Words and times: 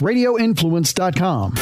radioinfluence.com. 0.00 1.54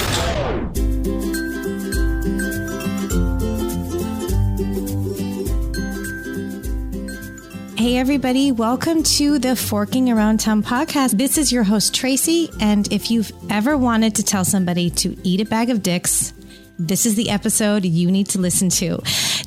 Hey, 7.76 7.96
everybody, 7.96 8.50
welcome 8.50 9.02
to 9.04 9.38
the 9.38 9.54
Forking 9.54 10.10
Around 10.10 10.40
Town 10.40 10.62
podcast. 10.62 11.16
This 11.16 11.38
is 11.38 11.52
your 11.52 11.62
host, 11.62 11.94
Tracy. 11.94 12.50
And 12.60 12.92
if 12.92 13.10
you've 13.10 13.32
ever 13.50 13.76
wanted 13.76 14.16
to 14.16 14.24
tell 14.24 14.44
somebody 14.44 14.90
to 14.90 15.16
eat 15.22 15.40
a 15.40 15.44
bag 15.44 15.70
of 15.70 15.82
dicks, 15.82 16.32
this 16.78 17.06
is 17.06 17.14
the 17.14 17.30
episode 17.30 17.84
you 17.84 18.10
need 18.10 18.28
to 18.30 18.40
listen 18.40 18.68
to. 18.68 18.98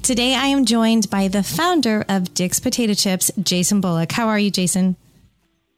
Today, 0.02 0.34
I 0.34 0.48
am 0.48 0.66
joined 0.66 1.10
by 1.10 1.28
the 1.28 1.44
founder 1.44 2.06
of 2.10 2.34
Dick's 2.34 2.60
Potato 2.60 2.94
Chips, 2.94 3.32
Jason 3.44 3.82
Bullock. 3.82 4.12
How 4.12 4.30
are 4.30 4.40
you, 4.40 4.50
Jason? 4.50 4.96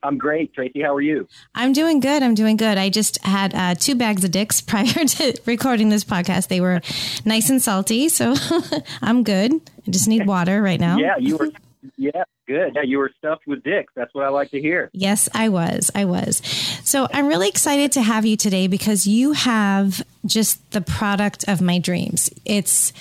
I'm 0.04 0.18
great, 0.18 0.54
Tracy. 0.54 0.82
How 0.82 0.94
are 0.94 1.02
you? 1.02 1.28
I'm 1.56 1.74
doing 1.74 2.00
good. 2.00 2.22
I'm 2.22 2.36
doing 2.36 2.58
good. 2.58 2.78
I 2.78 2.90
just 2.90 3.24
had 3.24 3.56
uh, 3.56 3.76
two 3.76 3.96
bags 3.96 4.24
of 4.24 4.32
dicks 4.32 4.62
prior 4.74 4.86
to 4.86 5.42
recording 5.46 5.90
this 5.90 6.04
podcast. 6.04 6.50
They 6.50 6.62
were 6.62 6.82
nice 7.26 7.50
and 7.50 7.62
salty, 7.62 8.10
so 8.10 8.36
I'm 9.02 9.24
good. 9.24 9.54
I 9.88 9.92
just 9.92 10.08
need 10.08 10.28
water 10.28 10.62
right 10.62 10.80
now. 10.80 10.98
Yeah, 10.98 11.18
you 11.18 11.38
were. 11.38 11.50
Yeah, 11.98 12.24
good. 12.48 12.74
Yeah, 12.76 12.84
you 12.84 12.98
were 12.98 13.12
stuffed 13.18 13.46
with 13.46 13.64
dicks. 13.64 13.92
That's 13.96 14.14
what 14.14 14.26
I 14.26 14.30
like 14.30 14.52
to 14.52 14.62
hear. 14.62 14.90
Yes, 14.94 15.28
I 15.34 15.50
was. 15.50 15.92
I 15.94 16.06
was. 16.06 16.38
So 16.84 17.08
I'm 17.12 17.28
really 17.28 17.50
excited 17.50 17.92
to 17.94 18.02
have 18.02 18.26
you 18.26 18.38
today 18.38 18.68
because 18.68 19.06
you 19.06 19.34
have 19.34 20.02
just 20.26 20.72
the 20.72 20.82
product 20.82 21.44
of 21.48 21.62
my 21.62 21.80
dreams. 21.80 22.30
It's 22.46 22.94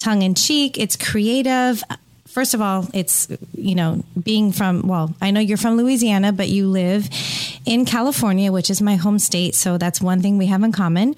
tongue 0.00 0.22
in 0.22 0.34
cheek. 0.34 0.76
It's 0.78 0.96
creative 0.96 1.82
first 2.36 2.52
of 2.52 2.60
all, 2.60 2.86
it's, 2.92 3.28
you 3.54 3.74
know, 3.74 4.04
being 4.22 4.52
from, 4.52 4.86
well, 4.86 5.14
I 5.22 5.30
know 5.30 5.40
you're 5.40 5.56
from 5.56 5.78
Louisiana, 5.78 6.34
but 6.34 6.50
you 6.50 6.68
live 6.68 7.08
in 7.64 7.86
California, 7.86 8.52
which 8.52 8.68
is 8.68 8.82
my 8.82 8.96
home 8.96 9.18
state. 9.18 9.54
So 9.54 9.78
that's 9.78 10.02
one 10.02 10.20
thing 10.20 10.36
we 10.36 10.44
have 10.44 10.62
in 10.62 10.70
common. 10.70 11.16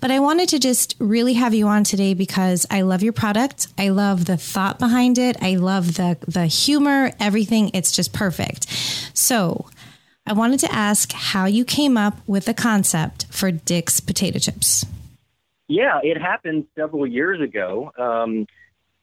But 0.00 0.10
I 0.10 0.18
wanted 0.18 0.48
to 0.48 0.58
just 0.58 0.96
really 0.98 1.34
have 1.34 1.54
you 1.54 1.68
on 1.68 1.84
today 1.84 2.14
because 2.14 2.66
I 2.68 2.80
love 2.80 3.04
your 3.04 3.12
product. 3.12 3.68
I 3.78 3.90
love 3.90 4.24
the 4.24 4.36
thought 4.36 4.80
behind 4.80 5.18
it. 5.18 5.36
I 5.40 5.54
love 5.54 5.94
the, 5.94 6.18
the 6.26 6.46
humor, 6.46 7.12
everything. 7.20 7.70
It's 7.72 7.92
just 7.92 8.12
perfect. 8.12 8.66
So 9.14 9.66
I 10.26 10.32
wanted 10.32 10.58
to 10.60 10.74
ask 10.74 11.12
how 11.12 11.44
you 11.44 11.64
came 11.64 11.96
up 11.96 12.18
with 12.26 12.46
the 12.46 12.54
concept 12.54 13.26
for 13.30 13.52
Dick's 13.52 14.00
potato 14.00 14.40
chips. 14.40 14.84
Yeah, 15.68 16.00
it 16.02 16.20
happened 16.20 16.66
several 16.74 17.06
years 17.06 17.40
ago. 17.40 17.92
Um, 17.96 18.48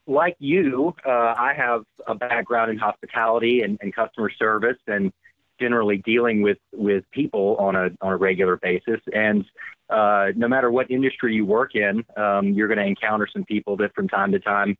like 0.07 0.35
you, 0.39 0.93
uh, 1.05 1.33
I 1.37 1.53
have 1.55 1.83
a 2.07 2.15
background 2.15 2.71
in 2.71 2.77
hospitality 2.77 3.61
and, 3.61 3.77
and 3.81 3.95
customer 3.95 4.29
service 4.31 4.77
and 4.87 5.11
generally 5.59 5.97
dealing 5.97 6.41
with, 6.41 6.57
with 6.73 7.03
people 7.11 7.55
on 7.57 7.75
a, 7.75 7.89
on 8.01 8.13
a 8.13 8.17
regular 8.17 8.57
basis. 8.57 8.99
And 9.13 9.45
uh, 9.89 10.27
no 10.35 10.47
matter 10.47 10.71
what 10.71 10.91
industry 10.91 11.35
you 11.35 11.45
work 11.45 11.75
in, 11.75 12.03
um, 12.17 12.49
you're 12.49 12.67
going 12.67 12.79
to 12.79 12.85
encounter 12.85 13.27
some 13.31 13.45
people 13.45 13.77
that 13.77 13.93
from 13.93 14.07
time 14.09 14.31
to 14.31 14.39
time 14.39 14.77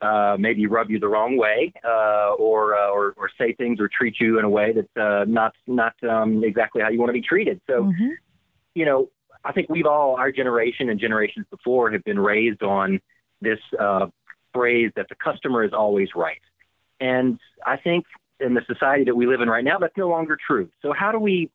uh, 0.00 0.36
maybe 0.38 0.66
rub 0.66 0.90
you 0.90 0.98
the 0.98 1.08
wrong 1.08 1.36
way 1.36 1.72
uh, 1.84 2.32
or, 2.34 2.74
uh, 2.74 2.88
or, 2.88 3.14
or 3.16 3.30
say 3.38 3.52
things 3.54 3.80
or 3.80 3.88
treat 3.88 4.18
you 4.18 4.38
in 4.38 4.44
a 4.44 4.50
way 4.50 4.72
that's 4.72 4.96
uh, 4.96 5.24
not, 5.26 5.54
not 5.66 5.94
um, 6.02 6.42
exactly 6.42 6.82
how 6.82 6.88
you 6.88 6.98
want 6.98 7.10
to 7.10 7.14
be 7.14 7.22
treated. 7.22 7.60
So, 7.68 7.84
mm-hmm. 7.84 8.10
you 8.74 8.84
know, 8.84 9.10
I 9.44 9.52
think 9.52 9.68
we've 9.68 9.86
all, 9.86 10.16
our 10.16 10.32
generation 10.32 10.88
and 10.88 10.98
generations 10.98 11.46
before, 11.50 11.90
have 11.92 12.02
been 12.04 12.18
raised 12.18 12.62
on 12.62 13.00
this 13.40 13.58
uh, 13.78 14.06
phrase 14.54 14.92
that 14.96 15.08
the 15.08 15.16
customer 15.16 15.64
is 15.64 15.72
always 15.72 16.08
right. 16.14 16.40
And 17.00 17.38
I 17.66 17.76
think 17.76 18.06
in 18.40 18.54
the 18.54 18.62
society 18.66 19.04
that 19.04 19.16
we 19.16 19.26
live 19.26 19.40
in 19.40 19.48
right 19.48 19.64
now, 19.64 19.78
that's 19.78 19.96
no 19.96 20.08
longer 20.08 20.38
true. 20.46 20.70
So 20.82 20.92
how 20.92 21.12
do 21.12 21.18
we 21.18 21.50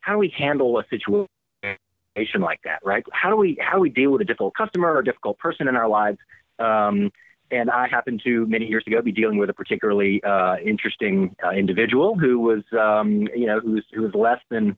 how 0.00 0.12
do 0.12 0.18
we 0.18 0.32
handle 0.36 0.78
a 0.78 0.84
situation 0.88 1.26
like 2.40 2.60
that, 2.64 2.80
right? 2.84 3.04
How 3.12 3.30
do 3.30 3.36
we 3.36 3.58
how 3.60 3.74
do 3.74 3.80
we 3.80 3.90
deal 3.90 4.10
with 4.12 4.20
a 4.20 4.24
difficult 4.24 4.54
customer 4.54 4.92
or 4.92 5.00
a 5.00 5.04
difficult 5.04 5.38
person 5.38 5.68
in 5.68 5.76
our 5.76 5.88
lives? 5.88 6.18
Um, 6.58 7.10
and 7.50 7.70
I 7.70 7.86
happened 7.88 8.22
to 8.24 8.46
many 8.46 8.66
years 8.66 8.84
ago 8.86 9.00
be 9.02 9.12
dealing 9.12 9.38
with 9.38 9.50
a 9.50 9.54
particularly 9.54 10.22
uh, 10.24 10.56
interesting 10.64 11.36
uh, 11.44 11.50
individual 11.50 12.18
who 12.18 12.40
was, 12.40 12.64
um, 12.72 13.28
you 13.34 13.46
know, 13.46 13.60
who 13.60 13.72
was 13.72 13.84
who 13.92 14.02
was 14.02 14.14
less 14.14 14.40
than 14.50 14.76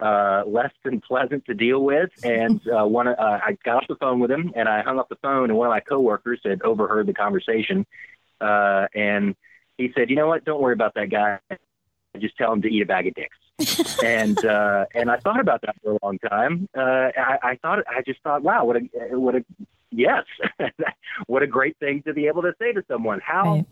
uh, 0.00 0.42
less 0.46 0.72
than 0.84 1.00
pleasant 1.00 1.44
to 1.46 1.54
deal 1.54 1.82
with. 1.82 2.10
And 2.24 2.60
uh, 2.68 2.84
one, 2.84 3.08
uh, 3.08 3.14
I 3.18 3.56
got 3.64 3.76
off 3.76 3.88
the 3.88 3.96
phone 3.96 4.20
with 4.20 4.30
him, 4.30 4.52
and 4.54 4.68
I 4.68 4.82
hung 4.82 4.98
up 4.98 5.08
the 5.08 5.16
phone. 5.16 5.50
And 5.50 5.56
one 5.56 5.68
of 5.68 5.70
my 5.70 5.80
coworkers 5.80 6.40
had 6.44 6.62
overheard 6.62 7.06
the 7.06 7.14
conversation, 7.14 7.86
uh, 8.40 8.86
and 8.94 9.34
he 9.78 9.92
said, 9.96 10.10
"You 10.10 10.16
know 10.16 10.26
what? 10.26 10.44
Don't 10.44 10.60
worry 10.60 10.74
about 10.74 10.94
that 10.94 11.08
guy. 11.10 11.38
Just 12.18 12.36
tell 12.36 12.52
him 12.52 12.62
to 12.62 12.68
eat 12.68 12.82
a 12.82 12.86
bag 12.86 13.06
of 13.06 13.14
dicks." 13.14 13.36
and 14.04 14.44
uh, 14.44 14.84
and 14.94 15.10
I 15.10 15.16
thought 15.18 15.40
about 15.40 15.62
that 15.62 15.76
for 15.82 15.92
a 15.92 15.98
long 16.02 16.18
time. 16.18 16.68
Uh, 16.76 17.10
I, 17.16 17.38
I 17.42 17.58
thought 17.62 17.78
I 17.88 18.02
just 18.06 18.20
thought, 18.22 18.42
wow, 18.42 18.64
what 18.64 18.76
a 18.76 18.80
what 19.18 19.34
a 19.34 19.44
yes, 19.90 20.24
what 21.26 21.42
a 21.42 21.46
great 21.46 21.78
thing 21.78 22.02
to 22.02 22.12
be 22.12 22.26
able 22.26 22.42
to 22.42 22.52
say 22.58 22.72
to 22.72 22.84
someone. 22.86 23.20
How 23.24 23.54
right. 23.54 23.66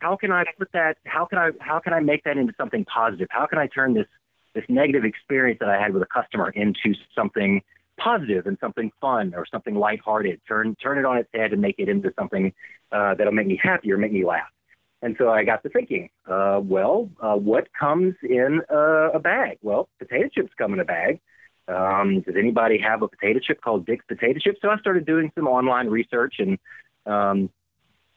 how 0.00 0.16
can 0.16 0.32
I 0.32 0.44
put 0.58 0.70
that? 0.72 0.98
How 1.06 1.24
can 1.24 1.38
I 1.38 1.50
how 1.60 1.78
can 1.78 1.94
I 1.94 2.00
make 2.00 2.24
that 2.24 2.36
into 2.36 2.52
something 2.58 2.84
positive? 2.84 3.28
How 3.30 3.46
can 3.46 3.58
I 3.58 3.68
turn 3.68 3.94
this 3.94 4.06
this 4.54 4.64
negative 4.68 5.04
experience 5.04 5.58
that 5.60 5.68
I 5.68 5.80
had 5.80 5.92
with 5.92 6.02
a 6.02 6.06
customer 6.06 6.50
into 6.50 6.94
something 7.14 7.62
positive 7.98 8.46
and 8.46 8.58
something 8.60 8.90
fun 9.00 9.34
or 9.34 9.46
something 9.50 9.74
lighthearted. 9.74 10.40
Turn 10.46 10.74
turn 10.76 10.98
it 10.98 11.04
on 11.04 11.18
its 11.18 11.28
head 11.34 11.52
and 11.52 11.60
make 11.60 11.76
it 11.78 11.88
into 11.88 12.12
something 12.18 12.52
uh, 12.90 13.14
that'll 13.14 13.32
make 13.32 13.46
me 13.46 13.60
happy 13.62 13.92
or 13.92 13.98
make 13.98 14.12
me 14.12 14.24
laugh. 14.24 14.48
And 15.02 15.16
so 15.18 15.30
I 15.30 15.44
got 15.44 15.64
to 15.64 15.68
thinking, 15.68 16.10
uh, 16.30 16.60
well, 16.62 17.10
uh, 17.20 17.34
what 17.34 17.68
comes 17.78 18.14
in 18.22 18.60
uh, 18.70 19.10
a 19.10 19.18
bag? 19.18 19.58
Well, 19.60 19.88
potato 19.98 20.28
chips 20.32 20.52
come 20.56 20.72
in 20.74 20.80
a 20.80 20.84
bag. 20.84 21.20
Um, 21.66 22.20
does 22.20 22.34
anybody 22.38 22.78
have 22.78 23.02
a 23.02 23.08
potato 23.08 23.40
chip 23.40 23.60
called 23.60 23.86
Dick's 23.86 24.04
Potato 24.06 24.38
Chip? 24.38 24.56
So 24.60 24.68
I 24.68 24.78
started 24.78 25.06
doing 25.06 25.32
some 25.34 25.46
online 25.46 25.88
research, 25.88 26.36
and 26.38 26.58
um, 27.06 27.50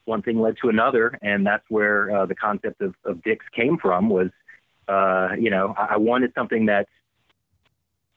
one 0.06 0.22
thing 0.22 0.40
led 0.40 0.56
to 0.62 0.70
another, 0.70 1.18
and 1.22 1.46
that's 1.46 1.64
where 1.70 2.16
uh, 2.16 2.26
the 2.26 2.36
concept 2.36 2.82
of, 2.82 2.96
of 3.04 3.24
Dick's 3.24 3.46
came 3.56 3.78
from. 3.78 4.10
Was 4.10 4.30
uh, 4.88 5.30
you 5.38 5.50
know, 5.50 5.74
I, 5.78 5.94
I 5.94 5.98
wanted 5.98 6.34
something 6.36 6.68
that 6.68 6.88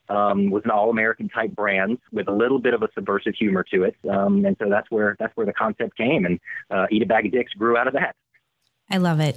um, 0.08 0.50
was 0.50 0.64
an 0.64 0.70
all-American 0.70 1.28
type 1.28 1.54
brand 1.54 1.98
with 2.12 2.28
a 2.28 2.32
little 2.32 2.58
bit 2.58 2.74
of 2.74 2.82
a 2.82 2.88
subversive 2.94 3.34
humor 3.34 3.64
to 3.72 3.84
it, 3.84 3.96
um, 4.10 4.44
and 4.44 4.56
so 4.58 4.68
that's 4.68 4.90
where 4.90 5.16
that's 5.18 5.36
where 5.36 5.46
the 5.46 5.52
concept 5.52 5.96
came, 5.96 6.24
and 6.24 6.40
uh, 6.70 6.86
Eat 6.90 7.02
a 7.02 7.06
Bag 7.06 7.26
of 7.26 7.32
Dicks 7.32 7.52
grew 7.52 7.76
out 7.76 7.86
of 7.86 7.94
that. 7.94 8.16
I 8.90 8.96
love 8.96 9.20
it. 9.20 9.36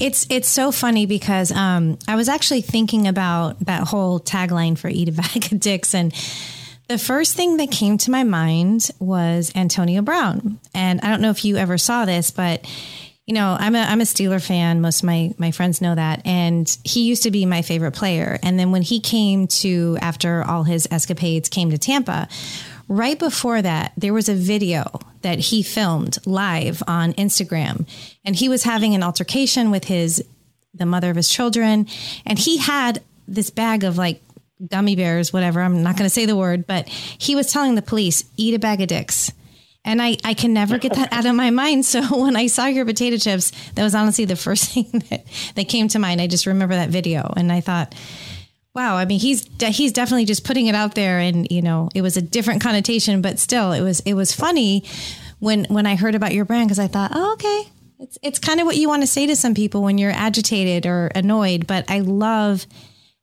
It's 0.00 0.26
it's 0.30 0.48
so 0.48 0.70
funny 0.70 1.06
because 1.06 1.50
um, 1.50 1.98
I 2.06 2.14
was 2.14 2.28
actually 2.28 2.60
thinking 2.60 3.08
about 3.08 3.58
that 3.60 3.88
whole 3.88 4.20
tagline 4.20 4.78
for 4.78 4.88
"Eat 4.88 5.08
a 5.08 5.12
Bag 5.12 5.52
of 5.52 5.60
Dicks" 5.60 5.94
and. 5.94 6.12
The 6.88 6.98
first 6.98 7.36
thing 7.36 7.56
that 7.56 7.70
came 7.70 7.96
to 7.98 8.10
my 8.10 8.22
mind 8.22 8.90
was 8.98 9.50
Antonio 9.54 10.02
Brown. 10.02 10.58
And 10.74 11.00
I 11.00 11.08
don't 11.08 11.22
know 11.22 11.30
if 11.30 11.42
you 11.42 11.56
ever 11.56 11.78
saw 11.78 12.04
this, 12.04 12.30
but 12.30 12.66
you 13.32 13.38
know, 13.38 13.56
I'm 13.58 13.74
a 13.74 13.78
I'm 13.78 14.02
a 14.02 14.04
Steeler 14.04 14.46
fan. 14.46 14.82
Most 14.82 15.00
of 15.00 15.06
my 15.06 15.32
my 15.38 15.52
friends 15.52 15.80
know 15.80 15.94
that, 15.94 16.20
and 16.26 16.68
he 16.84 17.04
used 17.04 17.22
to 17.22 17.30
be 17.30 17.46
my 17.46 17.62
favorite 17.62 17.92
player. 17.92 18.38
And 18.42 18.58
then 18.58 18.72
when 18.72 18.82
he 18.82 19.00
came 19.00 19.46
to 19.62 19.96
after 20.02 20.44
all 20.44 20.64
his 20.64 20.86
escapades 20.90 21.48
came 21.48 21.70
to 21.70 21.78
Tampa, 21.78 22.28
right 22.88 23.18
before 23.18 23.62
that, 23.62 23.92
there 23.96 24.12
was 24.12 24.28
a 24.28 24.34
video 24.34 25.00
that 25.22 25.38
he 25.38 25.62
filmed 25.62 26.18
live 26.26 26.82
on 26.86 27.14
Instagram, 27.14 27.88
and 28.22 28.36
he 28.36 28.50
was 28.50 28.64
having 28.64 28.94
an 28.94 29.02
altercation 29.02 29.70
with 29.70 29.84
his 29.84 30.22
the 30.74 30.84
mother 30.84 31.08
of 31.08 31.16
his 31.16 31.30
children, 31.30 31.86
and 32.26 32.38
he 32.38 32.58
had 32.58 33.00
this 33.26 33.48
bag 33.48 33.82
of 33.82 33.96
like 33.96 34.20
gummy 34.68 34.94
bears, 34.94 35.32
whatever. 35.32 35.62
I'm 35.62 35.82
not 35.82 35.96
going 35.96 36.04
to 36.04 36.14
say 36.14 36.26
the 36.26 36.36
word, 36.36 36.66
but 36.66 36.86
he 36.86 37.34
was 37.34 37.50
telling 37.50 37.76
the 37.76 37.80
police, 37.80 38.24
"Eat 38.36 38.52
a 38.52 38.58
bag 38.58 38.82
of 38.82 38.88
dicks." 38.88 39.32
And 39.84 40.00
I, 40.00 40.16
I 40.24 40.34
can 40.34 40.52
never 40.52 40.78
get 40.78 40.94
that 40.94 41.12
out 41.12 41.26
of 41.26 41.34
my 41.34 41.50
mind. 41.50 41.84
So 41.84 42.02
when 42.22 42.36
I 42.36 42.46
saw 42.46 42.66
your 42.66 42.84
potato 42.84 43.16
chips, 43.16 43.52
that 43.74 43.82
was 43.82 43.94
honestly 43.94 44.24
the 44.24 44.36
first 44.36 44.64
thing 44.72 44.90
that, 45.10 45.24
that 45.56 45.68
came 45.68 45.88
to 45.88 45.98
mind. 45.98 46.20
I 46.20 46.26
just 46.26 46.46
remember 46.46 46.74
that 46.74 46.90
video 46.90 47.32
and 47.36 47.50
I 47.50 47.60
thought, 47.60 47.94
wow, 48.74 48.96
I 48.96 49.04
mean, 49.04 49.20
he's, 49.20 49.46
he's 49.60 49.92
definitely 49.92 50.24
just 50.24 50.44
putting 50.44 50.66
it 50.66 50.74
out 50.74 50.94
there 50.94 51.18
and, 51.18 51.46
you 51.50 51.60
know, 51.60 51.90
it 51.94 52.00
was 52.02 52.16
a 52.16 52.22
different 52.22 52.62
connotation, 52.62 53.20
but 53.20 53.38
still 53.38 53.72
it 53.72 53.82
was, 53.82 54.00
it 54.00 54.14
was 54.14 54.32
funny 54.32 54.84
when, 55.40 55.66
when 55.66 55.86
I 55.86 55.96
heard 55.96 56.14
about 56.14 56.32
your 56.32 56.44
brand, 56.44 56.70
cause 56.70 56.78
I 56.78 56.86
thought, 56.86 57.10
oh, 57.14 57.32
okay, 57.34 57.70
it's, 57.98 58.18
it's 58.22 58.38
kind 58.38 58.60
of 58.60 58.66
what 58.66 58.76
you 58.76 58.88
want 58.88 59.02
to 59.02 59.06
say 59.06 59.26
to 59.26 59.36
some 59.36 59.54
people 59.54 59.82
when 59.82 59.98
you're 59.98 60.10
agitated 60.10 60.86
or 60.86 61.08
annoyed, 61.14 61.66
but 61.66 61.90
I 61.90 62.00
love 62.00 62.66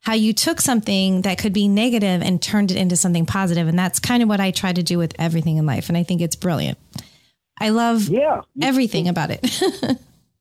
how 0.02 0.14
you 0.14 0.34
took 0.34 0.62
something 0.62 1.22
that 1.24 1.38
could 1.38 1.54
be 1.54 1.68
negative 1.68 2.22
and 2.22 2.42
turned 2.42 2.72
it 2.72 2.78
into 2.78 2.96
something 2.96 3.26
positive. 3.26 3.68
And 3.68 3.78
that's 3.78 4.00
kind 4.00 4.24
of 4.24 4.30
what 4.30 4.40
I 4.40 4.52
try 4.52 4.72
to 4.72 4.84
do 4.84 4.98
with 4.98 5.14
everything 5.20 5.58
in 5.58 5.66
life. 5.66 5.90
And 5.90 5.98
I 5.98 6.04
think 6.04 6.22
it's 6.22 6.36
brilliant. 6.36 6.78
I 7.60 7.70
love 7.70 8.08
yeah, 8.08 8.42
everything 8.62 9.08
about 9.08 9.32
it. 9.32 9.62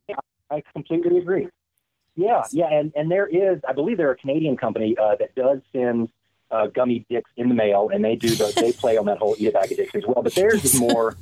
yeah, 0.09 0.17
I 0.51 0.63
completely 0.73 1.19
agree. 1.19 1.49
Yeah, 2.15 2.45
yeah, 2.51 2.67
and, 2.71 2.93
and 2.97 3.11
there 3.11 3.27
is, 3.27 3.61
I 3.69 3.73
believe 3.73 3.97
they're 3.97 4.11
a 4.11 4.17
Canadian 4.17 4.57
company 4.57 4.97
uh, 5.01 5.17
that 5.17 5.35
does 5.35 5.61
send 5.73 6.09
uh, 6.51 6.67
gummy 6.67 7.05
dicks 7.09 7.31
in 7.37 7.49
the 7.49 7.55
mail, 7.55 7.91
and 7.93 8.05
they 8.05 8.17
do 8.17 8.31
the, 8.31 8.53
they 8.57 8.73
play 8.73 8.97
on 8.97 9.07
that 9.07 9.19
whole 9.19 9.37
eat 9.39 9.49
a 9.49 9.53
bag 9.53 9.71
of 9.71 9.77
dicks 9.77 9.95
as 9.95 10.05
well. 10.07 10.23
But 10.23 10.35
theirs 10.35 10.65
is 10.65 10.81
more, 10.81 11.17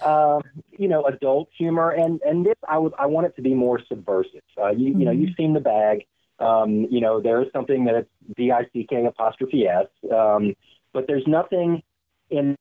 uh, 0.00 0.40
you 0.78 0.88
know, 0.88 1.04
adult 1.04 1.50
humor, 1.56 1.90
and 1.90 2.20
and 2.22 2.46
this 2.46 2.56
I 2.66 2.78
would 2.78 2.94
I 2.98 3.06
want 3.06 3.26
it 3.26 3.36
to 3.36 3.42
be 3.42 3.54
more 3.54 3.80
subversive. 3.88 4.42
Uh, 4.58 4.70
you 4.70 4.90
mm-hmm. 4.90 5.00
you 5.00 5.04
know, 5.04 5.12
you've 5.12 5.30
mm-hmm. 5.30 5.42
seen 5.42 5.52
the 5.52 5.60
bag 5.60 6.06
Um, 6.38 6.88
you 6.90 7.00
know, 7.00 7.20
there 7.20 7.42
is 7.42 7.48
something 7.52 7.84
that 7.84 7.94
it's 7.94 8.10
D 8.36 8.50
I 8.50 8.66
C 8.72 8.86
K 8.88 9.04
apostrophe 9.04 9.66
S, 9.66 9.86
um, 10.12 10.54
but 10.92 11.06
there's 11.06 11.26
nothing 11.26 11.82
in 12.30 12.56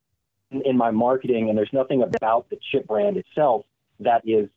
in 0.52 0.78
my 0.78 0.92
marketing, 0.92 1.50
and 1.50 1.58
there's 1.58 1.74
nothing 1.74 2.04
about 2.04 2.50
the 2.50 2.58
chip 2.72 2.88
brand 2.88 3.18
itself 3.18 3.66
that 4.00 4.22
is 4.26 4.50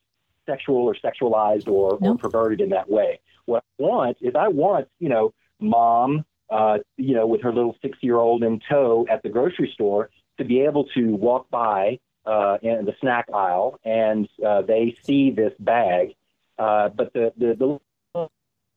sexual 0.44 0.76
or 0.76 0.94
sexualized 0.94 1.68
or, 1.68 1.98
or 2.00 2.16
perverted 2.18 2.60
in 2.60 2.70
that 2.70 2.88
way. 2.88 3.20
What 3.46 3.64
I 3.78 3.82
want 3.82 4.16
is 4.20 4.34
I 4.34 4.48
want, 4.48 4.88
you 4.98 5.08
know, 5.08 5.32
mom, 5.60 6.24
uh, 6.50 6.78
you 6.96 7.14
know, 7.14 7.26
with 7.26 7.42
her 7.42 7.52
little 7.52 7.76
six 7.82 7.98
year 8.00 8.16
old 8.16 8.42
in 8.42 8.60
tow 8.68 9.06
at 9.10 9.22
the 9.22 9.28
grocery 9.28 9.70
store 9.72 10.10
to 10.38 10.44
be 10.44 10.60
able 10.60 10.84
to 10.94 11.14
walk 11.14 11.48
by 11.50 11.98
uh, 12.26 12.58
in 12.62 12.84
the 12.84 12.94
snack 13.00 13.26
aisle 13.32 13.78
and 13.84 14.28
uh, 14.46 14.62
they 14.62 14.96
see 15.02 15.30
this 15.30 15.52
bag, 15.58 16.14
uh, 16.58 16.88
but 16.88 17.12
the, 17.12 17.32
the, 17.36 17.54
the 17.54 17.80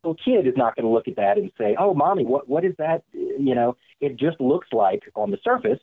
little 0.04 0.16
kid 0.16 0.48
is 0.48 0.56
not 0.56 0.76
going 0.76 0.86
to 0.86 0.92
look 0.92 1.08
at 1.08 1.16
that 1.18 1.38
and 1.38 1.52
say, 1.58 1.76
"Oh, 1.78 1.94
mommy, 1.94 2.26
what 2.26 2.48
what 2.48 2.66
is 2.66 2.76
that?" 2.78 3.04
You 3.14 3.56
know, 3.56 3.78
it 4.00 4.16
just 4.18 4.40
looks 4.40 4.68
like 4.72 5.04
on 5.16 5.32
the 5.32 5.40
surface 5.44 5.80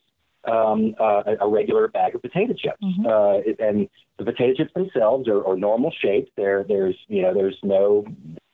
um, 0.46 0.94
uh, 0.98 1.22
a 1.40 1.48
regular 1.48 1.88
bag 1.88 2.14
of 2.14 2.22
potato 2.22 2.54
chips, 2.54 2.78
mm-hmm. 2.82 3.06
uh, 3.06 3.66
and 3.66 3.88
the 4.18 4.24
potato 4.24 4.54
chips 4.54 4.72
themselves 4.74 5.28
are, 5.28 5.46
are 5.46 5.56
normal 5.56 5.90
shaped. 5.90 6.30
There, 6.36 6.64
there's 6.64 6.96
you 7.08 7.22
know, 7.22 7.34
there's 7.34 7.58
no 7.62 8.06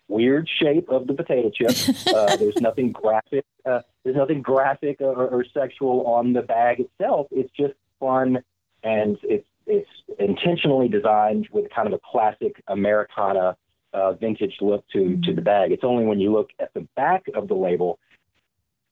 weird 0.09 0.49
shape 0.61 0.89
of 0.89 1.07
the 1.07 1.15
potato 1.15 1.51
chip. 1.51 1.77
Uh, 2.13 2.37
there's 2.37 2.61
nothing 2.61 2.93
graphic. 2.93 3.45
Uh, 3.65 3.81
there's 4.05 4.17
nothing 4.17 4.43
graphic 4.43 5.01
or, 5.01 5.29
or 5.29 5.45
sexual 5.55 6.07
on 6.07 6.33
the 6.35 6.43
bag 6.43 6.79
itself. 6.81 7.27
It's 7.31 7.51
just 7.57 7.75
fun, 8.01 8.43
and 8.83 9.19
it's 9.23 9.47
it's 9.67 9.89
intentionally 10.19 10.89
designed 10.89 11.49
with 11.53 11.71
kind 11.71 11.87
of 11.87 11.95
a 11.95 12.01
classic 12.05 12.63
Americana 12.67 13.57
uh, 13.93 14.13
vintage 14.13 14.57
look 14.61 14.85
to 14.93 14.99
mm-hmm. 14.99 15.23
to 15.23 15.35
the 15.35 15.43
bag. 15.43 15.73
It's 15.73 15.85
only 15.85 16.05
when 16.05 16.21
you 16.21 16.33
look 16.33 16.51
at 16.59 16.73
the 16.75 16.87
back 16.97 17.25
of 17.35 17.49
the 17.49 17.55
label 17.55 17.99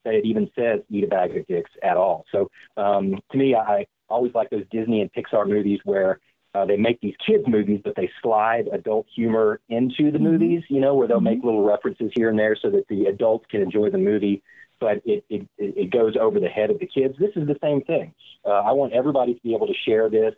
that 0.05 0.15
it 0.15 0.25
even 0.25 0.51
says 0.55 0.81
"Eat 0.91 1.05
a 1.05 1.09
bag 1.09 1.37
of 1.37 1.47
dicks" 1.47 1.71
at 1.83 1.97
all. 1.97 2.25
So 2.33 2.51
um, 2.77 3.19
to 3.31 3.39
me, 3.39 3.55
I 3.55 3.87
always 4.09 4.35
like 4.35 4.51
those 4.51 4.65
Disney 4.71 5.01
and 5.01 5.13
Pixar 5.13 5.49
movies 5.49 5.81
where 5.85 6.21
uh, 6.55 6.65
they 6.65 6.77
make 6.77 7.01
these 7.01 7.15
kids 7.25 7.45
movies, 7.47 7.81
but 7.85 7.95
they 7.97 8.11
slide 8.23 8.69
adult 8.73 9.07
humor 9.15 9.61
into 9.69 10.11
the 10.11 10.19
mm-hmm. 10.19 10.25
movies. 10.25 10.63
You 10.69 10.81
know, 10.81 10.95
where 10.95 11.09
they'll 11.09 11.19
mm-hmm. 11.19 11.25
make 11.25 11.45
little 11.45 11.65
references 11.65 12.11
here 12.15 12.29
and 12.29 12.39
there 12.39 12.57
so 12.61 12.71
that 12.71 12.89
the 12.89 13.07
adults 13.07 13.47
can 13.51 13.63
enjoy 13.63 13.91
the 13.91 13.99
movie, 13.99 14.43
but 14.81 15.03
it 15.05 15.25
it, 15.29 15.49
it 15.59 15.91
goes 15.91 16.17
over 16.21 16.41
the 16.41 16.49
head 16.49 16.71
of 16.71 16.79
the 16.79 16.87
kids. 16.87 17.15
This 17.19 17.37
is 17.37 17.47
the 17.47 17.57
same 17.63 17.83
thing. 17.83 18.15
Uh, 18.45 18.51
I 18.51 18.73
want 18.73 18.93
everybody 18.93 19.35
to 19.35 19.41
be 19.43 19.55
able 19.55 19.67
to 19.67 19.75
share 19.87 20.09
this, 20.09 20.35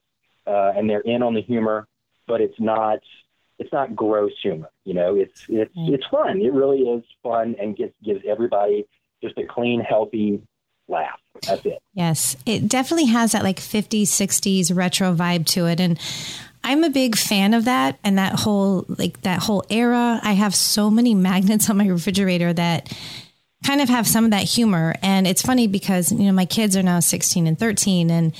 uh, 0.47 0.73
and 0.77 0.91
they're 0.91 1.01
in 1.01 1.23
on 1.23 1.35
the 1.35 1.43
humor, 1.43 1.87
but 2.27 2.41
it's 2.41 2.59
not 2.61 2.99
it's 3.63 3.73
not 3.73 3.95
gross 3.95 4.33
humor. 4.43 4.69
You 4.85 4.95
know, 4.95 5.15
it's 5.15 5.47
it's 5.49 5.75
mm. 5.77 5.95
it's 5.95 6.07
fun. 6.07 6.41
It 6.41 6.53
really 6.53 6.81
is 6.81 7.05
fun 7.23 7.55
and 7.61 7.77
gives 7.77 7.93
gives 8.05 8.23
everybody 8.27 8.87
just 9.23 9.39
a 9.39 9.45
clean, 9.45 9.81
healthy 9.81 10.43
laugh. 10.89 11.21
That's 11.47 11.65
it. 11.65 11.79
Yes, 11.95 12.37
it 12.45 12.69
definitely 12.69 13.07
has 13.07 13.33
that 13.33 13.45
like 13.45 13.59
50s, 13.59 14.03
60s 14.03 14.75
retro 14.77 15.15
vibe 15.15 15.47
to 15.49 15.67
it, 15.67 15.79
and 15.81 15.99
I'm 16.65 16.83
a 16.83 16.91
big 16.91 17.17
fan 17.17 17.55
of 17.55 17.65
that 17.67 17.99
and 18.03 18.19
that 18.19 18.41
whole 18.41 18.85
like 18.89 19.23
that 19.23 19.41
whole 19.41 19.65
era. 19.71 20.19
I 20.23 20.33
have 20.33 20.55
so 20.55 20.91
many 20.91 21.15
magnets 21.31 21.71
on 21.71 21.77
my 21.77 21.87
refrigerator 21.87 22.53
that 22.53 22.93
kind 23.65 23.81
of 23.81 23.89
have 23.89 24.09
some 24.09 24.25
of 24.25 24.33
that 24.33 24.45
humor, 24.45 24.97
and 25.03 25.27
it's 25.29 25.43
funny 25.43 25.69
because 25.69 26.11
you 26.11 26.25
know 26.25 26.33
my 26.33 26.47
kids 26.47 26.77
are 26.77 26.83
now 26.83 26.99
16 26.99 27.47
and 27.47 27.59
13, 27.59 28.11
and 28.11 28.35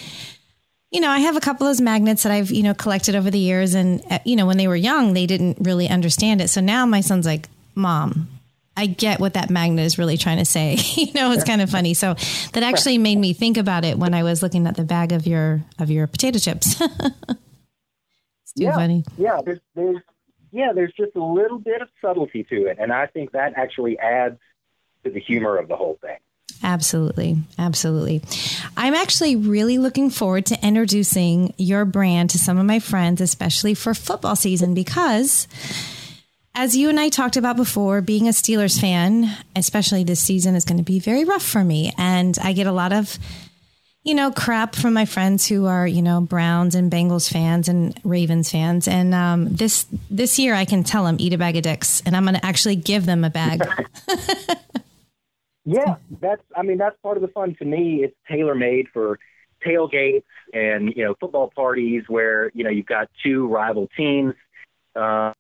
you 0.93 1.01
know, 1.01 1.09
I 1.09 1.21
have 1.21 1.37
a 1.37 1.41
couple 1.41 1.67
of 1.67 1.71
those 1.71 1.81
magnets 1.81 2.23
that 2.23 2.33
I've, 2.33 2.51
you 2.51 2.63
know, 2.63 2.75
collected 2.75 3.17
over 3.17 3.31
the 3.31 3.39
years. 3.39 3.75
And, 3.75 4.03
uh, 4.11 4.19
you 4.25 4.37
know, 4.37 4.47
when 4.47 4.59
they 4.59 4.69
were 4.69 4.77
young, 4.77 5.15
they 5.15 5.27
didn't 5.27 5.59
really 5.61 5.89
understand 5.89 6.43
it. 6.43 6.49
So 6.49 6.61
now 6.61 6.85
my 6.85 7.01
son's 7.01 7.25
like, 7.25 7.49
Mom, 7.75 8.29
I 8.77 8.87
get 8.87 9.19
what 9.19 9.33
that 9.35 9.49
magnet 9.49 9.87
is 9.87 9.97
really 9.97 10.19
trying 10.19 10.37
to 10.37 10.45
say. 10.45 10.77
you 10.95 11.13
know, 11.15 11.33
it's 11.33 11.45
kind 11.45 11.63
of 11.63 11.71
funny. 11.71 11.95
So 11.95 12.15
that 12.53 12.63
actually 12.63 12.99
made 12.99 13.17
me 13.17 13.33
think 13.33 13.57
about 13.57 13.87
it 13.87 13.99
when 13.99 14.13
I 14.13 14.23
was 14.23 14.43
looking 14.43 14.67
at 14.67 14.77
the 14.77 14.85
bag 14.85 15.13
of 15.13 15.27
your 15.27 15.63
of 15.79 15.91
your 15.91 16.07
potato 16.07 16.39
chips. 16.39 16.79
it's 16.81 18.53
too 18.55 18.65
yeah, 18.65 18.75
funny. 18.75 19.05
Yeah, 19.17 19.41
there's 19.43 19.61
there's 19.75 19.97
yeah, 20.51 20.73
there's 20.75 20.93
just 20.93 21.17
a 21.17 21.25
little 21.25 21.59
bit 21.59 21.81
of 21.81 21.89
subtlety 22.03 22.45
to 22.45 22.67
it, 22.67 22.77
and 22.79 22.93
I 22.93 23.07
think 23.07 23.33
that 23.33 23.55
actually 23.57 23.99
adds 23.99 24.39
to 25.05 25.11
the 25.11 25.21
humor 25.21 25.57
of 25.57 25.69
the 25.69 25.77
whole 25.77 25.99
thing. 26.03 26.19
Absolutely. 26.63 27.39
Absolutely. 27.59 28.23
I'm 28.77 28.95
actually 28.95 29.37
really 29.37 29.79
looking 29.79 30.11
forward 30.11 30.47
to 30.47 30.67
introducing 30.67 31.55
your 31.59 31.85
brand 31.85 32.31
to 32.31 32.39
some 32.39 32.59
of 32.59 32.67
my 32.67 32.79
friends, 32.79 33.21
especially 33.21 33.75
for 33.75 33.95
football 33.95 34.37
season, 34.37 34.75
because 34.75 35.49
as 36.55 36.77
you 36.77 36.89
and 36.89 37.01
I 37.01 37.09
talked 37.09 37.37
about 37.37 37.57
before, 37.57 38.01
being 38.01 38.29
a 38.29 38.33
Steelers 38.33 38.79
fan, 38.81 39.31
especially 39.57 40.05
this 40.05 40.21
season, 40.21 40.55
is 40.55 40.65
going 40.65 40.79
to 40.79 40.85
be 40.85 41.01
very 41.01 41.25
rough 41.25 41.45
for 41.45 41.65
me. 41.65 41.93
And 41.97 42.39
I 42.43 42.53
get 42.53 42.67
a 42.67 42.73
lot 42.73 42.93
of, 42.93 43.19
you 44.05 44.15
know, 44.15 44.31
crap 44.31 44.75
from 44.75 44.93
my 44.93 45.07
friends 45.07 45.49
who 45.49 45.67
are, 45.67 45.87
you 45.87 46.03
know, 46.03 46.21
Browns 46.21 46.75
and 46.75 46.93
Bengals 46.93 47.31
fans 47.31 47.69
and 47.69 47.99
Ravens 48.05 48.51
fans. 48.51 48.87
And 48.87 49.15
um, 49.15 49.49
this 49.55 49.87
this 50.11 50.39
year, 50.39 50.55
I 50.55 50.67
can 50.67 50.85
tell 50.85 51.05
them 51.05 51.17
eat 51.19 51.33
a 51.33 51.39
bag 51.39 51.57
of 51.57 51.63
dicks, 51.63 52.03
and 52.05 52.15
I'm 52.15 52.25
going 52.25 52.35
to 52.35 52.45
actually 52.45 52.77
give 52.77 53.07
them 53.07 53.25
a 53.25 53.31
bag. 53.31 53.63
Yeah, 55.65 55.97
that's. 56.21 56.43
I 56.57 56.63
mean, 56.63 56.79
that's 56.79 56.97
part 57.03 57.17
of 57.17 57.23
the 57.23 57.29
fun. 57.29 57.55
To 57.57 57.65
me, 57.65 58.03
it's 58.03 58.17
tailor 58.29 58.55
made 58.55 58.89
for 58.93 59.19
tailgates 59.65 60.25
and 60.53 60.93
you 60.97 61.05
know 61.05 61.15
football 61.21 61.53
parties 61.55 62.05
where 62.09 62.51
you 62.55 62.65
know 62.65 62.71
you've 62.71 62.87
got 62.87 63.09
two 63.23 63.47
rival 63.47 63.89
teams. 63.97 64.35
Uh, 64.97 65.33